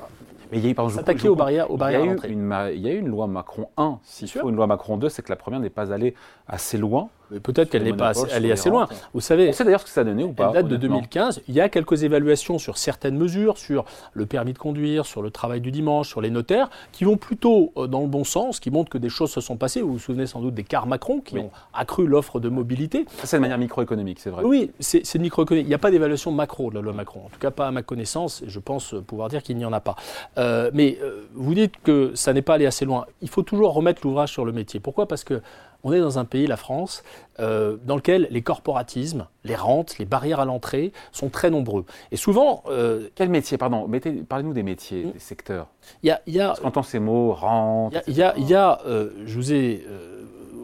mais 0.51 0.60
il 0.60 0.67
y 0.67 0.75
a, 0.77 0.84
aux 0.84 1.36
barrières, 1.36 1.72
aux 1.72 1.77
barrières 1.77 2.01
il, 2.01 2.05
y 2.05 2.10
a 2.10 2.27
eu 2.27 2.32
une, 2.32 2.55
il 2.75 2.82
y 2.82 2.88
a 2.88 2.93
eu 2.93 3.00
une 3.00 3.08
loi 3.08 3.25
Macron 3.25 3.70
1. 3.77 4.00
S'il 4.03 4.29
faut 4.29 4.50
une 4.50 4.55
loi 4.55 4.67
Macron 4.67 4.98
2, 4.98 5.10
c'est 5.10 5.24
que 5.24 5.29
la 5.29 5.36
première 5.36 5.60
n'est 5.60 5.72
pas 5.72 5.91
allée 5.91 6.13
assez 6.48 6.77
loin. 6.77 7.10
Peut-être 7.42 7.70
qu'elle 7.70 7.84
n'est 7.84 7.94
pas 7.94 8.10
assez, 8.10 8.27
elle 8.32 8.46
est 8.46 8.51
assez 8.51 8.70
loin. 8.70 8.88
Vous 9.13 9.22
savez, 9.22 9.50
on 9.50 9.53
sait 9.53 9.63
d'ailleurs 9.63 9.82
ce 9.82 9.86
que 9.86 9.92
ça 9.92 10.01
a 10.01 10.03
donné 10.03 10.24
ou 10.24 10.34
pas. 10.34 10.48
Elle 10.48 10.53
date 10.53 10.68
de 10.68 10.77
2015. 10.77 11.42
Il 11.48 11.56
y 11.56 11.62
a 11.62 11.70
quelques 11.70 12.03
évaluations 12.03 12.60
sur 12.60 12.77
certaines 12.77 13.18
mesures, 13.18 13.58
sur 13.58 13.86
le 14.13 14.25
permis 14.25 14.53
de 14.53 14.58
conduire, 14.58 15.06
sur 15.06 15.22
le 15.22 15.32
travail 15.32 15.62
du 15.62 15.72
dimanche, 15.72 16.10
sur 16.10 16.22
les 16.22 16.30
notaires, 16.30 16.70
qui 16.92 17.03
vont 17.03 17.18
plutôt 17.18 17.72
euh, 17.77 17.88
dans 17.88 18.01
le 18.01 18.08
bon 18.08 18.24
sens, 18.24 18.60
qui 18.60 18.72
montrent 18.72 18.89
que 18.89 18.98
des 18.98 19.10
choses 19.10 19.32
se 19.32 19.42
sont 19.42 19.58
passées. 19.58 19.82
Vous 19.82 19.94
vous 19.94 20.00
souvenez 20.00 20.25
sans 20.25 20.42
doute 20.42 20.53
des 20.53 20.63
cars 20.63 20.88
Macron 20.88 21.22
qui 21.22 21.38
ont 21.38 21.51
accru 21.74 22.08
l'offre 22.08 22.39
de 22.39 22.50
mobilité. 22.50 23.06
c'est 23.24 23.38
de 23.38 23.42
manière 23.42 23.58
microéconomique, 23.58 24.20
c'est 24.20 24.30
vrai. 24.30 24.44
Oui, 24.44 24.72
c'est 24.80 25.20
microéconomique. 25.20 25.65
Il 25.65 25.70
n'y 25.70 25.75
a 25.75 25.80
pas 25.80 25.92
d'évaluation 25.92 26.32
macro 26.32 26.70
de 26.70 26.75
la 26.75 26.82
loi 26.82 26.94
Macron. 26.94 27.22
En 27.25 27.30
tout 27.30 27.39
cas, 27.39 27.51
pas 27.51 27.68
à 27.68 27.72
ma 27.72 27.82
connaissance. 27.82 28.44
Je 28.46 28.60
pense 28.60 28.96
pouvoir 29.08 29.30
dire 29.30 29.44
qu'il 29.44 29.58
n'y 29.58 29.65
en 29.65 29.74
a 29.74 29.80
pas. 29.80 29.96
Euh, 30.38 30.72
mais 30.74 30.98
euh, 31.01 31.27
vous 31.34 31.53
dites 31.53 31.75
que 31.84 32.12
ça 32.15 32.34
n'est 32.34 32.42
pas 32.42 32.56
allé 32.56 32.65
assez 32.65 32.86
loin. 32.86 33.06
Il 33.22 33.30
faut 33.30 33.44
toujours 33.44 33.74
remettre 33.74 34.01
l'ouvrage 34.03 34.32
sur 34.32 34.46
le 34.46 34.51
métier. 34.51 34.80
Pourquoi? 34.80 35.08
Parce 35.08 35.24
que 35.24 35.42
on 35.84 35.94
est 35.94 36.00
dans 36.00 36.20
un 36.20 36.25
pays, 36.25 36.48
la 36.48 36.58
France, 36.58 37.04
euh, 37.40 37.78
dans 37.86 37.96
lequel 37.96 38.28
les 38.32 38.42
corporatismes, 38.42 39.28
les 39.44 39.56
rentes, 39.56 39.98
les 39.98 40.06
barrières 40.06 40.40
à 40.40 40.46
l'entrée 40.46 40.94
sont 41.12 41.30
très 41.30 41.50
nombreux. 41.50 41.86
Et 42.12 42.18
souvent... 42.18 42.63
Euh, 42.68 43.10
Quel 43.16 43.30
métier 43.30 43.58
Pardon, 43.58 43.90
parlez-nous 44.28 44.54
des 44.54 44.63
métiers, 44.63 45.06
hmm. 45.06 45.12
des 45.12 45.20
secteurs. 45.20 45.68
Y 46.04 46.40
a... 46.40 46.54
entend 46.63 46.84
ces 46.84 47.00
mots, 47.00 47.34
rente... 47.34 47.96
Il 48.08 48.16
y 48.16 48.24
a, 48.24 48.38
y 48.38 48.54
a 48.54 48.80
euh, 48.86 49.10
je 49.25 49.36
vous 49.36 49.54
ai 49.54 49.86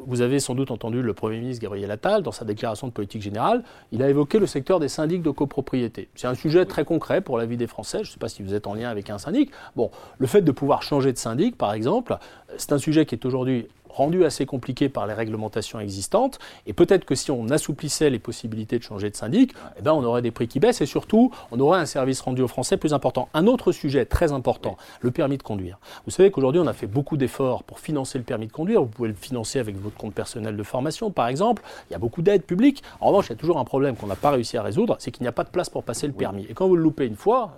vous 0.10 0.22
avez 0.22 0.40
sans 0.40 0.56
doute 0.56 0.72
entendu 0.72 1.04
le 1.04 1.14
Premier 1.14 1.40
ministre 1.40 1.62
Gabriel 1.62 1.92
Attal, 1.92 2.24
dans 2.24 2.32
sa 2.32 2.44
déclaration 2.44 2.88
de 2.88 2.92
politique 2.92 3.22
générale, 3.22 3.64
il 3.92 4.02
a 4.02 4.10
évoqué 4.10 4.40
le 4.40 4.48
secteur 4.48 4.80
des 4.80 4.88
syndics 4.88 5.22
de 5.22 5.30
copropriété. 5.30 6.10
C'est 6.16 6.26
un 6.26 6.34
sujet 6.34 6.66
très 6.66 6.84
concret 6.84 7.22
pour 7.22 7.38
la 7.38 7.46
vie 7.46 7.58
des 7.58 7.68
Français. 7.68 8.00
Je 8.00 8.10
ne 8.10 8.14
sais 8.14 8.20
pas 8.20 8.28
si 8.28 8.42
vous 8.42 8.56
êtes 8.56 8.66
en 8.66 8.74
lien 8.74 8.90
avec 8.90 9.12
un 9.12 9.20
syndic. 9.20 9.52
Bon, 9.76 9.92
le 10.18 10.26
fait 10.26 10.42
de 10.42 10.52
pouvoir 10.52 10.82
changer 10.82 11.14
de 11.14 11.18
syndic, 11.20 11.58
par 11.58 11.74
exemple, 11.74 12.18
c'est 12.58 12.74
un 12.74 12.80
sujet 12.80 13.06
qui 13.06 13.14
est 13.14 13.26
aujourd'hui 13.26 13.68
rendu 13.90 14.26
assez 14.26 14.46
compliqué 14.46 14.90
par 14.90 15.08
les 15.08 15.14
réglementations 15.14 15.80
existantes. 15.80 16.40
Et 16.66 16.74
peut-être 16.74 17.06
que 17.06 17.16
si 17.16 17.32
on 17.32 17.50
assouplissait 17.50 18.10
les 18.10 18.20
possibilités 18.20 18.78
de 18.78 18.84
changer 18.84 19.10
de 19.10 19.16
syndic, 19.16 19.54
eh 19.78 19.82
ben 19.82 19.94
on 19.94 20.04
aurait 20.04 20.22
des 20.22 20.32
prix 20.32 20.48
qui 20.48 20.60
baissent 20.60 20.82
et 20.82 20.86
surtout, 20.86 21.32
on 21.52 21.60
aurait 21.60 21.80
un 21.80 21.86
service 21.86 22.22
rendu 22.22 22.42
aux 22.42 22.48
Français 22.48 22.78
plus 22.78 22.94
important. 22.94 23.30
Un 23.34 23.48
autre 23.48 23.72
sujet 23.72 24.06
très 24.06 24.32
important, 24.32 24.78
le 25.02 25.12
permis 25.12 25.38
de 25.38 25.44
conduire. 25.44 25.80
Vous 26.06 26.12
savez 26.12 26.32
qu'aujourd'hui, 26.32 26.62
on 26.62 26.68
a 26.68 26.74
fait 26.74 26.88
beaucoup 26.88 27.18
d'efforts 27.18 27.64
pour 27.64 27.80
financer 27.80 28.18
le 28.18 28.24
permis 28.24 28.48
de 28.48 28.52
conduire. 28.52 28.82
Vous 28.82 28.88
pouvez 28.88 29.10
le 29.10 29.16
financer 29.16 29.60
avec 29.60 29.78
votre 29.78 29.96
compte 29.98 30.14
personnel 30.14 30.56
de 30.56 30.64
formation, 30.64 31.12
par 31.12 31.28
exemple. 31.28 31.64
Il 31.90 31.94
y 31.94 31.96
a 31.96 32.00
beaucoup 32.00 32.22
d'aides 32.22 32.44
publiques. 32.44 32.84
En 33.00 33.08
revanche, 33.08 33.28
il 33.28 33.32
y 33.32 33.34
a 33.34 33.38
toujours 33.38 33.60
un 33.60 33.66
problème 33.66 33.96
qu'on 33.96 34.08
n'a 34.08 34.16
pas 34.16 34.32
réussi 34.32 34.58
à 34.58 34.64
résoudre, 34.64 34.96
c'est 35.00 35.12
qu'il 35.12 35.24
n'y 35.24 35.28
a 35.28 35.32
pas 35.32 35.44
de 35.44 35.50
place 35.50 35.70
pour 35.70 35.84
passer 35.84 36.08
le 36.08 36.14
permis. 36.14 36.46
Et 36.50 36.54
quand 36.54 36.68
vous 36.68 36.76
le 36.76 36.84
loupez 36.84 37.06
une 37.06 37.16
fois, 37.16 37.58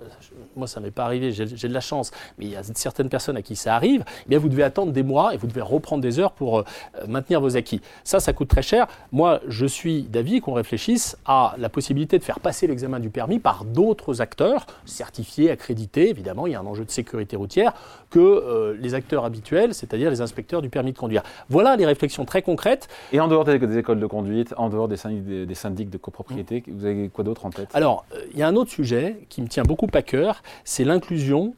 moi 0.56 0.68
ça 0.68 0.80
m'est 0.80 0.92
pas 0.92 1.06
arrivé, 1.06 1.32
j'ai 1.32 1.46
de 1.46 1.74
la 1.74 1.82
chance, 1.82 2.12
mais 2.38 2.46
il 2.46 2.52
y 2.52 2.56
a 2.56 2.64
certaines 2.76 3.10
personnes 3.10 3.38
à 3.38 3.42
qui 3.42 3.56
ça 3.56 3.76
arrive, 3.76 4.04
eh 4.26 4.30
bien 4.30 4.40
vous 4.40 4.50
devez 4.50 4.64
attendre 4.64 4.92
des 4.92 5.04
mois 5.04 5.34
et 5.34 5.38
vous 5.38 5.48
devez 5.48 5.62
reprendre 5.62 6.02
des 6.02 6.20
heures 6.20 6.21
pour 6.30 6.60
euh, 6.60 6.64
maintenir 7.08 7.42
vos 7.42 7.58
acquis. 7.58 7.82
Ça, 8.04 8.20
ça 8.20 8.34
coûte 8.34 8.50
très 8.50 8.62
cher. 8.62 8.86
Moi, 9.12 9.42
je 9.48 9.66
suis 9.66 10.04
d'avis 10.04 10.40
qu'on 10.42 10.54
réfléchisse 10.54 11.18
à 11.26 11.56
la 11.58 11.70
possibilité 11.70 12.20
de 12.20 12.24
faire 12.24 12.40
passer 12.40 12.68
l'examen 12.68 13.00
du 13.00 13.10
permis 13.10 13.40
par 13.40 13.66
d'autres 13.66 14.22
acteurs, 14.22 14.68
certifiés, 14.86 15.50
accrédités, 15.50 16.10
évidemment, 16.10 16.46
il 16.46 16.54
y 16.54 16.56
a 16.56 16.60
un 16.60 16.66
enjeu 16.66 16.86
de 16.86 16.92
sécurité 16.92 17.36
routière, 17.36 17.74
que 18.12 18.20
euh, 18.20 18.76
les 18.80 18.94
acteurs 18.94 19.26
habituels, 19.26 19.74
c'est-à-dire 19.74 20.12
les 20.12 20.22
inspecteurs 20.22 20.62
du 20.62 20.70
permis 20.70 20.92
de 20.92 20.98
conduire. 20.98 21.24
Voilà 21.50 21.76
les 21.76 21.86
réflexions 21.86 22.26
très 22.26 22.42
concrètes. 22.42 22.88
Et 23.12 23.20
en 23.20 23.28
dehors 23.28 23.46
des, 23.46 23.78
écoles 23.78 24.00
de 24.00 24.06
conduite, 24.06 24.54
en 24.58 24.70
dehors 24.70 24.88
des 24.88 24.98
syndics, 24.98 25.90
de 25.90 25.98
copropriété, 25.98 26.64
vous 26.68 26.86
avez 26.86 27.10
quoi 27.10 27.24
d'autre 27.24 27.46
en 27.46 27.50
tête? 27.50 27.70
Alors, 27.74 28.06
euh, 28.14 28.26
il 28.34 28.40
y 28.40 28.44
a 28.44 28.48
un 28.48 28.56
autre 28.56 28.70
sujet 28.70 29.18
qui 29.30 29.42
me 29.42 29.48
tient 29.48 29.64
beaucoup 29.64 29.88
à 29.94 30.02
cœur, 30.02 30.44
c'est 30.64 30.84
l'inclusion 30.84 31.56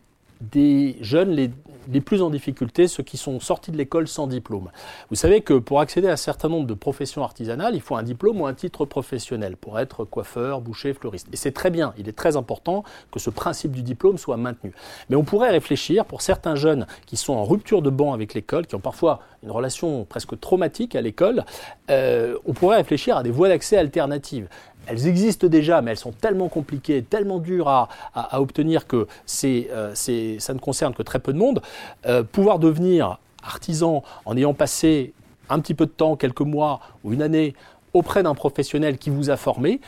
des 0.51 0.97
jeunes 1.01 1.31
les, 1.31 1.49
les, 1.91 2.01
plus 2.01 2.21
en 2.21 2.29
difficulté, 2.29 2.87
ceux 2.87 3.03
qui 3.03 3.17
sont 3.17 3.39
sortis 3.39 3.71
de 3.71 3.77
l'école 3.77 4.07
sans 4.07 4.27
diplôme. 4.27 4.69
Vous 5.09 5.15
savez 5.15 5.41
que 5.41 5.53
pour 5.53 5.79
accéder 5.79 6.07
à 6.07 6.13
un 6.13 6.17
certain 6.17 6.49
nombre 6.49 6.67
de 6.67 6.73
professions 6.73 7.23
artisanales, 7.23 7.75
il 7.75 7.81
faut 7.81 7.95
un 7.95 8.03
diplôme 8.03 8.41
ou 8.41 8.45
un 8.45 8.53
titre 8.53 8.85
professionnel 8.85 9.57
pour 9.57 9.79
être 9.79 10.05
coiffeur, 10.05 10.61
boucher, 10.61 10.93
fleuriste. 10.93 11.27
Et 11.31 11.37
c'est 11.37 11.51
très 11.51 11.69
bien, 11.69 11.93
il 11.97 12.09
est 12.09 12.17
très 12.17 12.37
important 12.37 12.83
que 13.11 13.19
ce 13.19 13.29
principe 13.29 13.71
du 13.71 13.83
diplôme 13.83 14.17
soit 14.17 14.37
maintenu. 14.37 14.73
Mais 15.09 15.15
on 15.15 15.23
pourrait 15.23 15.51
réfléchir 15.51 16.05
pour 16.05 16.21
certains 16.21 16.55
jeunes 16.55 16.87
qui 17.05 17.17
sont 17.17 17.33
en 17.33 17.43
rupture 17.43 17.81
de 17.81 17.89
banc 17.89 18.13
avec 18.13 18.33
l'école, 18.33 18.67
qui 18.67 18.75
ont 18.75 18.79
parfois 18.79 19.19
une 19.43 19.51
relation 19.51 20.05
presque 20.05 20.39
traumatique 20.39 20.95
à 20.95 21.01
l'école, 21.01 21.43
euh, 21.89 22.37
on 22.45 22.53
pourrait 22.53 22.77
réfléchir 22.77 23.17
à 23.17 23.23
des 23.23 23.31
voies 23.31 23.49
d'accès 23.49 23.77
alternatives 23.77 24.47
elles 24.87 25.07
existent 25.07 25.47
déjà, 25.47 25.81
mais 25.81 25.91
elles 25.91 25.97
sont 25.97 26.11
tellement 26.11 26.49
compliquées, 26.49 27.03
tellement 27.03 27.39
dures 27.39 27.67
à, 27.67 27.89
obtenir 28.33 28.87
que 28.87 29.07
euh, 29.45 29.95
ça 29.95 30.53
ne 30.53 30.59
concerne 30.59 30.93
que 30.93 31.03
très 31.03 31.19
peu 31.19 31.33
de 31.33 31.37
monde. 31.37 31.61
Euh, 32.05 32.23
pouvoir 32.23 32.59
devenir 32.59 33.19
artisan 33.43 34.03
en 34.25 34.37
ayant 34.37 34.53
passé 34.53 35.13
un 35.49 35.59
petit 35.59 35.73
peu 35.73 35.85
de 35.85 35.91
temps, 35.91 36.15
quelques 36.15 36.41
mois 36.41 36.79
ou 37.03 37.13
une 37.13 37.21
année 37.21 37.53
auprès 37.93 38.23
d'un 38.23 38.33
professionnel 38.33 38.97
qui 38.97 39.09
vous 39.09 39.29
a 39.29 39.37
formé, 39.37 39.79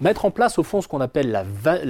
mettre 0.00 0.24
en 0.24 0.30
place 0.30 0.58
au 0.58 0.62
fond 0.62 0.80
ce 0.80 0.88
qu'on 0.88 1.00
appelle 1.00 1.30
la, 1.30 1.42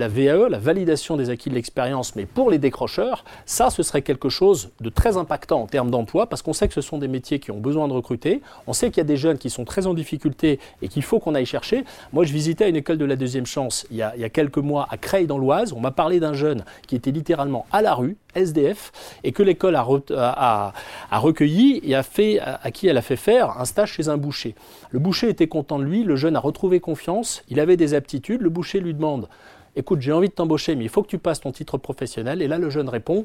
VAE, 0.08 0.48
la 0.48 0.58
validation 0.58 1.16
des 1.16 1.30
acquis 1.30 1.48
de 1.48 1.54
l'expérience, 1.54 2.16
mais 2.16 2.26
pour 2.26 2.50
les 2.50 2.58
décrocheurs, 2.58 3.24
ça 3.46 3.70
ce 3.70 3.82
serait 3.82 4.02
quelque 4.02 4.28
chose 4.28 4.70
de 4.80 4.90
très 4.90 5.16
impactant 5.16 5.62
en 5.62 5.66
termes 5.66 5.90
d'emploi, 5.90 6.28
parce 6.28 6.42
qu'on 6.42 6.52
sait 6.52 6.68
que 6.68 6.74
ce 6.74 6.80
sont 6.80 6.98
des 6.98 7.08
métiers 7.08 7.38
qui 7.38 7.50
ont 7.50 7.60
besoin 7.60 7.88
de 7.88 7.92
recruter, 7.92 8.42
on 8.66 8.72
sait 8.72 8.90
qu'il 8.90 8.98
y 8.98 9.00
a 9.00 9.04
des 9.04 9.16
jeunes 9.16 9.38
qui 9.38 9.50
sont 9.50 9.64
très 9.64 9.86
en 9.86 9.94
difficulté 9.94 10.58
et 10.82 10.88
qu'il 10.88 11.02
faut 11.02 11.20
qu'on 11.20 11.34
aille 11.34 11.46
chercher. 11.46 11.84
Moi 12.12 12.24
je 12.24 12.32
visitais 12.32 12.68
une 12.68 12.76
école 12.76 12.98
de 12.98 13.04
la 13.04 13.16
deuxième 13.16 13.46
chance 13.46 13.86
il 13.90 13.96
y 13.96 14.02
a, 14.02 14.28
quelques 14.28 14.58
mois 14.58 14.86
à 14.90 14.96
Creil 14.96 15.26
dans 15.26 15.38
l'Oise, 15.38 15.72
on 15.72 15.80
m'a 15.80 15.90
parlé 15.90 16.20
d'un 16.20 16.34
jeune 16.34 16.64
qui 16.86 16.96
était 16.96 17.10
littéralement 17.10 17.66
à 17.72 17.82
la 17.82 17.94
rue, 17.94 18.16
SDF, 18.34 18.92
et 19.24 19.32
que 19.32 19.42
l'école 19.42 19.76
a, 19.76 20.72
recueilli 21.12 21.80
et 21.84 21.94
a 21.94 22.02
fait, 22.02 22.40
à 22.40 22.70
qui 22.70 22.86
elle 22.86 22.96
a 22.96 23.02
fait 23.02 23.16
faire 23.16 23.58
un 23.58 23.64
stage 23.64 23.92
chez 23.92 24.08
un 24.08 24.16
boucher. 24.16 24.54
Le 24.90 24.98
boucher 24.98 25.28
était 25.28 25.48
content 25.48 25.78
de 25.78 25.84
lui, 25.84 26.02
le 26.04 26.16
jeune 26.16 26.36
a 26.36 26.40
retrouvé 26.40 26.80
confiance, 26.80 27.42
il 27.48 27.60
avait 27.60 27.76
des 27.76 27.94
le 28.38 28.48
boucher 28.48 28.80
lui 28.80 28.94
demande 28.94 29.28
Écoute, 29.76 30.00
j'ai 30.00 30.12
envie 30.12 30.28
de 30.28 30.34
t'embaucher, 30.34 30.74
mais 30.74 30.84
il 30.84 30.90
faut 30.90 31.02
que 31.02 31.08
tu 31.08 31.18
passes 31.18 31.40
ton 31.40 31.52
titre 31.52 31.78
professionnel. 31.78 32.42
Et 32.42 32.48
là, 32.48 32.58
le 32.58 32.70
jeune 32.70 32.88
répond 32.88 33.24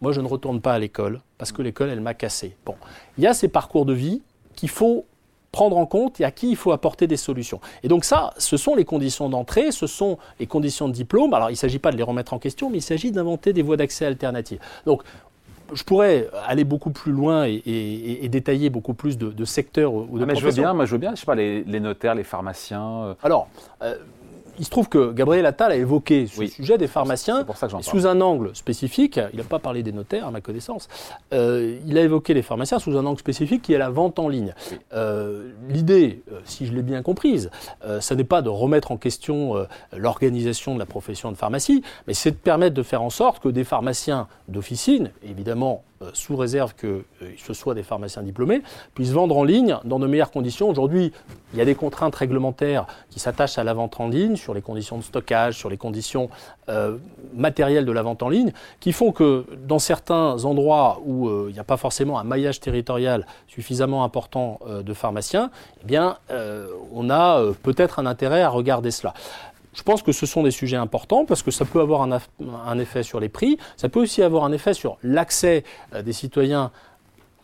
Moi, 0.00 0.12
je 0.12 0.20
ne 0.20 0.26
retourne 0.26 0.60
pas 0.60 0.72
à 0.72 0.78
l'école 0.78 1.20
parce 1.38 1.52
que 1.52 1.62
l'école, 1.62 1.90
elle 1.90 2.00
m'a 2.00 2.14
cassé. 2.14 2.56
Bon, 2.66 2.74
il 3.16 3.24
y 3.24 3.26
a 3.26 3.34
ces 3.34 3.48
parcours 3.48 3.86
de 3.86 3.92
vie 3.92 4.22
qu'il 4.56 4.68
faut 4.68 5.06
prendre 5.52 5.78
en 5.78 5.86
compte 5.86 6.20
et 6.20 6.24
à 6.24 6.30
qui 6.30 6.50
il 6.50 6.56
faut 6.56 6.72
apporter 6.72 7.06
des 7.06 7.16
solutions. 7.16 7.60
Et 7.82 7.88
donc 7.88 8.04
ça, 8.04 8.34
ce 8.38 8.56
sont 8.56 8.74
les 8.74 8.84
conditions 8.84 9.28
d'entrée, 9.28 9.72
ce 9.72 9.86
sont 9.86 10.18
les 10.40 10.46
conditions 10.46 10.88
de 10.88 10.92
diplôme. 10.92 11.32
Alors 11.32 11.48
il 11.50 11.54
ne 11.54 11.58
s'agit 11.58 11.78
pas 11.78 11.90
de 11.90 11.96
les 11.96 12.02
remettre 12.02 12.34
en 12.34 12.38
question, 12.38 12.70
mais 12.70 12.78
il 12.78 12.82
s'agit 12.82 13.12
d'inventer 13.12 13.52
des 13.52 13.62
voies 13.62 13.76
d'accès 13.76 14.04
alternatives. 14.04 14.58
Donc 14.84 15.02
je 15.72 15.82
pourrais 15.84 16.28
aller 16.46 16.64
beaucoup 16.64 16.90
plus 16.90 17.12
loin 17.12 17.46
et, 17.46 18.28
détailler 18.28 18.70
beaucoup 18.70 18.94
plus 18.94 19.18
de, 19.18 19.44
secteurs 19.44 19.92
ou 19.92 20.18
de 20.18 20.22
ah, 20.22 20.26
mais 20.26 20.36
je 20.36 20.44
veux 20.44 20.52
bien, 20.52 20.74
moi 20.74 20.84
je 20.84 20.92
veux 20.92 20.98
bien, 20.98 21.14
je 21.14 21.20
sais 21.20 21.26
pas, 21.26 21.34
les, 21.34 21.80
notaires, 21.80 22.14
les 22.14 22.24
pharmaciens. 22.24 23.04
Euh. 23.04 23.14
Alors, 23.22 23.48
euh, 23.82 23.96
il 24.58 24.64
se 24.64 24.70
trouve 24.70 24.88
que 24.88 25.12
Gabriel 25.12 25.46
Attal 25.46 25.72
a 25.72 25.76
évoqué 25.76 26.26
ce 26.26 26.46
sujet 26.46 26.78
des 26.78 26.86
pharmaciens 26.86 27.44
sous 27.80 28.06
un 28.06 28.20
angle 28.20 28.54
spécifique. 28.54 29.20
Il 29.32 29.38
n'a 29.38 29.44
pas 29.44 29.58
parlé 29.58 29.82
des 29.82 29.92
notaires, 29.92 30.26
à 30.26 30.30
ma 30.30 30.40
connaissance. 30.40 30.88
Euh, 31.32 31.78
il 31.86 31.96
a 31.98 32.02
évoqué 32.02 32.34
les 32.34 32.42
pharmaciens 32.42 32.78
sous 32.78 32.96
un 32.96 33.06
angle 33.06 33.20
spécifique 33.20 33.62
qui 33.62 33.72
est 33.72 33.78
la 33.78 33.90
vente 33.90 34.18
en 34.18 34.28
ligne. 34.28 34.54
Euh, 34.92 35.52
l'idée, 35.68 36.22
euh, 36.32 36.40
si 36.44 36.66
je 36.66 36.72
l'ai 36.72 36.82
bien 36.82 37.02
comprise, 37.02 37.50
ce 38.00 38.14
n'est 38.14 38.24
pas 38.24 38.42
de 38.42 38.48
remettre 38.48 38.92
en 38.92 38.96
question 38.96 39.66
l'organisation 39.96 40.74
de 40.74 40.78
la 40.78 40.86
profession 40.86 41.30
de 41.30 41.36
pharmacie, 41.36 41.82
mais 42.06 42.14
c'est 42.14 42.30
de 42.30 42.36
permettre 42.36 42.74
de 42.74 42.82
faire 42.82 43.02
en 43.02 43.10
sorte 43.10 43.42
que 43.42 43.48
des 43.48 43.64
pharmaciens 43.64 44.28
d'officine, 44.48 45.10
évidemment 45.22 45.84
sous 46.12 46.36
réserve 46.36 46.74
que 46.74 47.04
euh, 47.22 47.32
ce 47.36 47.54
soit 47.54 47.74
des 47.74 47.82
pharmaciens 47.82 48.22
diplômés, 48.22 48.62
puissent 48.94 49.12
vendre 49.12 49.36
en 49.36 49.44
ligne 49.44 49.76
dans 49.84 49.98
de 49.98 50.06
meilleures 50.06 50.30
conditions. 50.30 50.68
Aujourd'hui, 50.68 51.12
il 51.52 51.58
y 51.58 51.62
a 51.62 51.64
des 51.64 51.74
contraintes 51.74 52.14
réglementaires 52.14 52.86
qui 53.10 53.20
s'attachent 53.20 53.58
à 53.58 53.64
la 53.64 53.74
vente 53.74 53.98
en 54.00 54.08
ligne, 54.08 54.36
sur 54.36 54.54
les 54.54 54.62
conditions 54.62 54.98
de 54.98 55.02
stockage, 55.02 55.56
sur 55.56 55.70
les 55.70 55.76
conditions 55.76 56.30
euh, 56.68 56.98
matérielles 57.34 57.84
de 57.84 57.92
la 57.92 58.02
vente 58.02 58.22
en 58.22 58.28
ligne, 58.28 58.52
qui 58.80 58.92
font 58.92 59.12
que 59.12 59.44
dans 59.66 59.78
certains 59.78 60.44
endroits 60.44 61.00
où 61.04 61.28
il 61.48 61.52
n'y 61.52 61.58
a 61.58 61.64
pas 61.64 61.76
forcément 61.76 62.18
un 62.18 62.24
maillage 62.24 62.60
territorial 62.60 63.26
suffisamment 63.46 64.04
important 64.04 64.60
de 64.68 64.94
pharmaciens, 64.94 65.50
eh 65.82 65.86
bien, 65.86 66.18
on 66.92 67.10
a 67.10 67.42
peut-être 67.62 67.98
un 67.98 68.06
intérêt 68.06 68.42
à 68.42 68.48
regarder 68.48 68.90
cela. 68.90 69.14
Je 69.74 69.82
pense 69.82 70.02
que 70.02 70.12
ce 70.12 70.26
sont 70.26 70.42
des 70.42 70.50
sujets 70.50 70.76
importants 70.76 71.24
parce 71.24 71.42
que 71.42 71.50
ça 71.50 71.64
peut 71.64 71.80
avoir 71.80 72.02
un, 72.02 72.78
effet 72.78 73.02
sur 73.02 73.20
les 73.20 73.28
prix, 73.28 73.58
ça 73.76 73.88
peut 73.88 74.00
aussi 74.00 74.22
avoir 74.22 74.44
un 74.44 74.52
effet 74.52 74.74
sur 74.74 74.98
l'accès 75.02 75.64
euh, 75.94 76.02
des 76.02 76.12
citoyens 76.12 76.70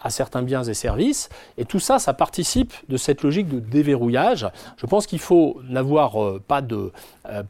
à 0.03 0.11
certains 0.11 0.43
biens 0.43 0.63
et 0.63 0.75
services. 0.75 1.31
Et 1.57 1.65
tout 1.65 1.81
ça, 1.81 1.99
ça 1.99 2.13
participe 2.13 2.73
de 2.89 2.97
cette 2.97 3.23
logique 3.23 3.49
de 3.49 3.59
déverrouillage. 3.59 4.47
Je 4.77 4.87
pense 4.87 5.07
qu'il 5.07 5.19
faut 5.19 5.61
n'avoir 5.69 6.23
euh, 6.23 6.43
pas 6.47 6.61
de, 6.61 6.93
euh, 7.31 7.43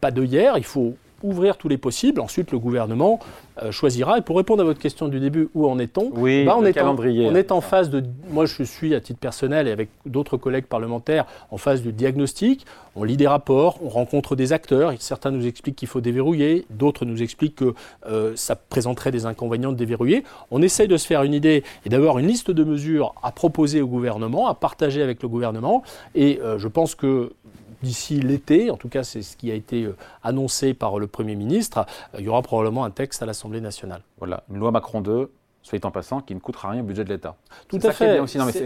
il 0.56 0.64
faut 0.64 0.94
ouvrir 1.24 1.56
tous 1.56 1.68
les 1.68 1.78
possibles. 1.78 2.20
Ensuite, 2.20 2.52
le 2.52 2.58
gouvernement 2.58 3.18
euh, 3.62 3.72
choisira. 3.72 4.18
Et 4.18 4.20
pour 4.20 4.36
répondre 4.36 4.62
à 4.62 4.64
votre 4.64 4.78
question 4.78 5.08
du 5.08 5.18
début, 5.18 5.48
où 5.54 5.66
en 5.66 5.78
est-on 5.78 6.10
Oui, 6.14 6.44
bah, 6.44 6.54
on, 6.56 6.64
est 6.64 6.80
En, 6.80 6.96
on 6.96 7.34
est 7.34 7.50
en 7.50 7.60
phase 7.60 7.90
de. 7.90 8.04
Moi, 8.30 8.46
je 8.46 8.62
suis 8.62 8.94
à 8.94 9.00
titre 9.00 9.18
personnel 9.18 9.66
et 9.66 9.72
avec 9.72 9.88
d'autres 10.06 10.36
collègues 10.36 10.66
parlementaires 10.66 11.24
en 11.50 11.56
phase 11.56 11.82
de 11.82 11.90
diagnostic. 11.90 12.66
On 12.96 13.02
lit 13.02 13.16
des 13.16 13.26
rapports, 13.26 13.78
on 13.82 13.88
rencontre 13.88 14.36
des 14.36 14.52
acteurs. 14.52 14.92
Certains 15.00 15.32
nous 15.32 15.46
expliquent 15.46 15.76
qu'il 15.76 15.88
faut 15.88 16.00
déverrouiller, 16.00 16.64
d'autres 16.70 17.04
nous 17.04 17.22
expliquent 17.22 17.56
que 17.56 17.74
euh, 18.06 18.32
ça 18.36 18.54
présenterait 18.54 19.10
des 19.10 19.26
inconvénients 19.26 19.72
de 19.72 19.76
déverrouiller. 19.76 20.22
On 20.50 20.62
essaye 20.62 20.86
de 20.86 20.96
se 20.96 21.06
faire 21.06 21.22
une 21.24 21.34
idée 21.34 21.64
et 21.84 21.88
d'avoir 21.88 22.18
une 22.18 22.28
liste 22.28 22.50
de 22.50 22.62
mesures 22.62 23.14
à 23.22 23.32
proposer 23.32 23.80
au 23.80 23.88
gouvernement, 23.88 24.46
à 24.46 24.54
partager 24.54 25.02
avec 25.02 25.22
le 25.22 25.28
gouvernement. 25.28 25.82
Et 26.14 26.38
euh, 26.40 26.58
je 26.58 26.68
pense 26.68 26.94
que 26.94 27.32
d'ici 27.84 28.20
l'été, 28.20 28.70
en 28.70 28.76
tout 28.76 28.88
cas 28.88 29.04
c'est 29.04 29.22
ce 29.22 29.36
qui 29.36 29.50
a 29.50 29.54
été 29.54 29.84
euh, 29.84 29.96
annoncé 30.22 30.74
par 30.74 30.98
le 30.98 31.06
Premier 31.06 31.36
ministre, 31.36 31.86
euh, 32.14 32.18
il 32.18 32.24
y 32.24 32.28
aura 32.28 32.42
probablement 32.42 32.84
un 32.84 32.90
texte 32.90 33.22
à 33.22 33.26
l'Assemblée 33.26 33.60
nationale. 33.60 34.02
Voilà, 34.18 34.42
une 34.50 34.58
loi 34.58 34.70
Macron 34.70 35.00
2, 35.00 35.30
soit 35.62 35.84
en 35.84 35.90
passant, 35.90 36.20
qui 36.20 36.34
ne 36.34 36.40
coûtera 36.40 36.70
rien 36.70 36.82
au 36.82 36.84
budget 36.84 37.04
de 37.04 37.08
l'État. 37.08 37.36
Tout 37.68 37.80
à 37.82 37.92
fait. 37.92 38.20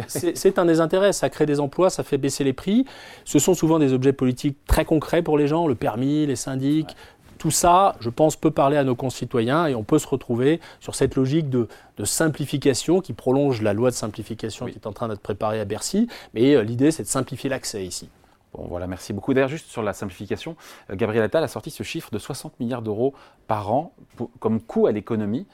C'est 0.08 0.58
un 0.58 0.64
des 0.64 0.80
intérêts. 0.80 1.12
Ça 1.12 1.30
crée 1.30 1.46
des 1.46 1.60
emplois, 1.60 1.90
ça 1.90 2.02
fait 2.02 2.18
baisser 2.18 2.42
les 2.44 2.52
prix. 2.52 2.84
Ce 3.24 3.38
sont 3.38 3.54
souvent 3.54 3.78
des 3.78 3.92
objets 3.92 4.12
politiques 4.12 4.58
très 4.66 4.84
concrets 4.84 5.22
pour 5.22 5.38
les 5.38 5.46
gens, 5.46 5.68
le 5.68 5.76
permis, 5.76 6.26
les 6.26 6.36
syndics. 6.36 6.96
Tout 7.38 7.52
ça, 7.52 7.94
je 8.00 8.10
pense, 8.10 8.34
peut 8.34 8.50
parler 8.50 8.76
à 8.76 8.82
nos 8.82 8.96
concitoyens 8.96 9.66
et 9.66 9.76
on 9.76 9.84
peut 9.84 10.00
se 10.00 10.08
retrouver 10.08 10.60
sur 10.80 10.96
cette 10.96 11.14
logique 11.14 11.48
de, 11.48 11.68
simplification 12.04 13.00
qui 13.00 13.12
prolonge 13.12 13.62
la 13.62 13.72
loi 13.72 13.90
de 13.90 13.94
simplification 13.94 14.66
qui 14.66 14.74
est 14.74 14.86
en 14.86 14.92
train 14.92 15.08
d'être 15.08 15.20
préparée 15.20 15.60
à 15.60 15.64
Bercy. 15.64 16.08
Mais 16.34 16.54
euh, 16.54 16.62
l'idée, 16.62 16.90
c'est 16.90 17.04
de 17.04 17.08
simplifier 17.08 17.48
l'accès 17.48 17.84
ici. 17.84 18.08
Voilà, 18.66 18.86
merci 18.86 19.12
beaucoup. 19.12 19.34
D'ailleurs, 19.34 19.48
juste 19.48 19.68
sur 19.68 19.82
la 19.82 19.92
simplification, 19.92 20.56
euh, 20.90 20.96
Gabriel 20.96 21.24
Attal 21.24 21.44
a 21.44 21.48
sorti 21.48 21.70
ce 21.70 21.82
chiffre 21.82 22.10
de 22.10 22.18
60 22.18 22.58
milliards 22.60 22.82
d'euros 22.82 23.14
par 23.46 23.72
an 23.72 23.94
comme 24.40 24.60
coût 24.60 24.86
à 24.86 24.92
l'économie. 24.92 25.46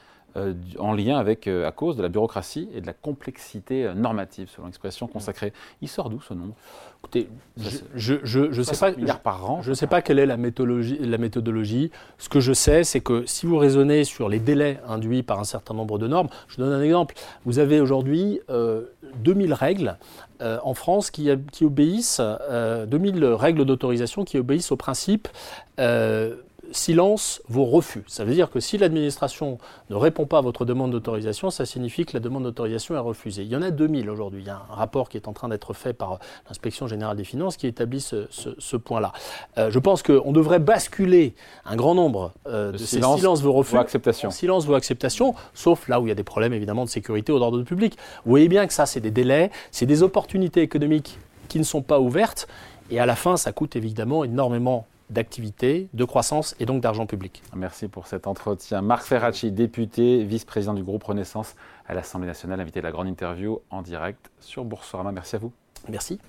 En 0.79 0.93
lien 0.93 1.17
avec, 1.17 1.47
à 1.47 1.71
cause 1.71 1.95
de 1.95 2.01
la 2.01 2.09
bureaucratie 2.09 2.69
et 2.73 2.81
de 2.81 2.85
la 2.85 2.93
complexité 2.93 3.91
normative, 3.95 4.49
selon 4.53 4.67
l'expression 4.67 5.07
consacrée. 5.07 5.53
Il 5.81 5.87
sort 5.87 6.09
d'où 6.09 6.21
ce 6.21 6.33
nombre 6.33 6.53
Écoutez, 6.99 7.29
je 7.95 8.15
ne 8.47 8.63
sais 8.63 8.77
pas. 8.77 9.13
par 9.15 9.49
an. 9.49 9.61
Je 9.61 9.73
sais 9.73 9.87
pas 9.87 10.01
quelle 10.01 10.19
est 10.19 10.25
la 10.25 10.37
méthodologie, 10.37 10.97
la 10.99 11.17
méthodologie. 11.17 11.91
Ce 12.17 12.29
que 12.29 12.39
je 12.39 12.51
sais, 12.51 12.83
c'est 12.83 12.99
que 12.99 13.25
si 13.25 13.45
vous 13.45 13.57
raisonnez 13.57 14.03
sur 14.03 14.27
les 14.27 14.39
délais 14.39 14.79
induits 14.87 15.23
par 15.23 15.39
un 15.39 15.43
certain 15.43 15.73
nombre 15.73 15.99
de 15.99 16.07
normes, 16.07 16.29
je 16.47 16.57
donne 16.57 16.73
un 16.73 16.81
exemple. 16.81 17.15
Vous 17.45 17.59
avez 17.59 17.79
aujourd'hui 17.79 18.39
2000 19.15 19.53
règles 19.53 19.97
euh, 20.41 20.57
en 20.63 20.73
France 20.73 21.11
qui, 21.11 21.29
obéissent, 21.61 22.19
2000 22.19 23.23
euh, 23.23 23.35
règles 23.35 23.63
d'autorisation 23.63 24.25
qui 24.25 24.37
obéissent 24.37 24.71
au 24.71 24.75
principe 24.75 25.29
euh, 25.79 26.35
silence 26.71 27.41
vos 27.47 27.65
refus. 27.65 28.03
Ça 28.07 28.25
veut 28.25 28.33
dire 28.33 28.49
que 28.49 28.59
si 28.59 28.77
l'administration 28.77 29.57
ne 29.89 29.95
répond 29.95 30.25
pas 30.25 30.39
à 30.39 30.41
votre 30.41 30.65
demande 30.65 30.91
d'autorisation, 30.91 31.49
ça 31.49 31.65
signifie 31.65 32.05
que 32.05 32.13
la 32.13 32.19
demande 32.19 32.43
d'autorisation 32.43 32.95
est 32.95 32.99
refusée. 32.99 33.43
Il 33.43 33.49
y 33.49 33.55
en 33.55 33.61
a 33.61 33.71
2000 33.71 34.09
aujourd'hui. 34.09 34.41
Il 34.41 34.47
y 34.47 34.49
a 34.49 34.61
un 34.69 34.75
rapport 34.75 35.09
qui 35.09 35.17
est 35.17 35.27
en 35.27 35.33
train 35.33 35.49
d'être 35.49 35.73
fait 35.73 35.93
par 35.93 36.19
l'inspection 36.47 36.87
générale 36.87 37.17
des 37.17 37.23
finances 37.23 37.57
qui 37.57 37.67
établit 37.67 38.01
ce, 38.01 38.75
point-là. 38.77 39.13
Euh, 39.57 39.71
je 39.71 39.79
pense 39.79 40.03
qu'on 40.03 40.31
devrait 40.31 40.59
basculer 40.59 41.33
un 41.65 41.75
grand 41.75 41.95
nombre 41.95 42.33
euh, 42.47 42.71
de, 42.71 42.77
ces 42.77 43.01
silence 43.01 43.41
vos 43.41 43.53
refus 43.53 43.77
acceptation. 43.77 44.31
silence 44.31 44.65
vos 44.65 44.75
acceptations, 44.75 45.33
sauf 45.53 45.87
là 45.87 45.99
où 45.99 46.05
il 46.05 46.09
y 46.09 46.11
a 46.11 46.15
des 46.15 46.23
problèmes 46.23 46.53
évidemment 46.53 46.85
de 46.85 46.89
sécurité 46.89 47.31
ou 47.31 47.39
d'ordre 47.39 47.61
public. 47.63 47.97
Vous 48.25 48.29
voyez 48.29 48.47
bien 48.47 48.67
que 48.67 48.73
ça, 48.73 48.85
c'est 48.85 48.99
des 48.99 49.11
délais, 49.11 49.51
c'est 49.71 49.85
des 49.85 50.03
opportunités 50.03 50.61
économiques 50.61 51.17
qui 51.47 51.59
ne 51.59 51.63
sont 51.63 51.81
pas 51.81 51.99
ouvertes. 51.99 52.47
Et 52.91 52.99
à 52.99 53.05
la 53.05 53.15
fin, 53.15 53.37
ça 53.37 53.51
coûte 53.51 53.75
évidemment 53.75 54.23
énormément 54.23 54.85
d'activité, 55.09 55.87
de 55.93 56.03
croissance 56.03 56.55
et 56.59 56.65
donc 56.65 56.81
d'argent 56.81 57.05
public. 57.05 57.43
Merci 57.55 57.87
pour 57.87 58.07
cet 58.07 58.27
entretien. 58.27 58.81
Marc 58.81 59.05
Ferracci, 59.05 59.51
député, 59.51 60.23
vice-président 60.23 60.73
du 60.73 60.83
groupe 60.83 61.03
Renaissance 61.03 61.55
à 61.87 61.93
l'Assemblée 61.93 62.27
nationale, 62.27 62.59
invité 62.59 62.79
de 62.79 62.85
la 62.85 62.91
grande 62.91 63.07
interview 63.07 63.59
en 63.69 63.81
direct 63.81 64.31
sur 64.39 64.65
Boursorama. 64.65 65.11
Merci 65.11 65.35
à 65.35 65.39
vous. 65.39 65.51
Merci. 65.89 66.19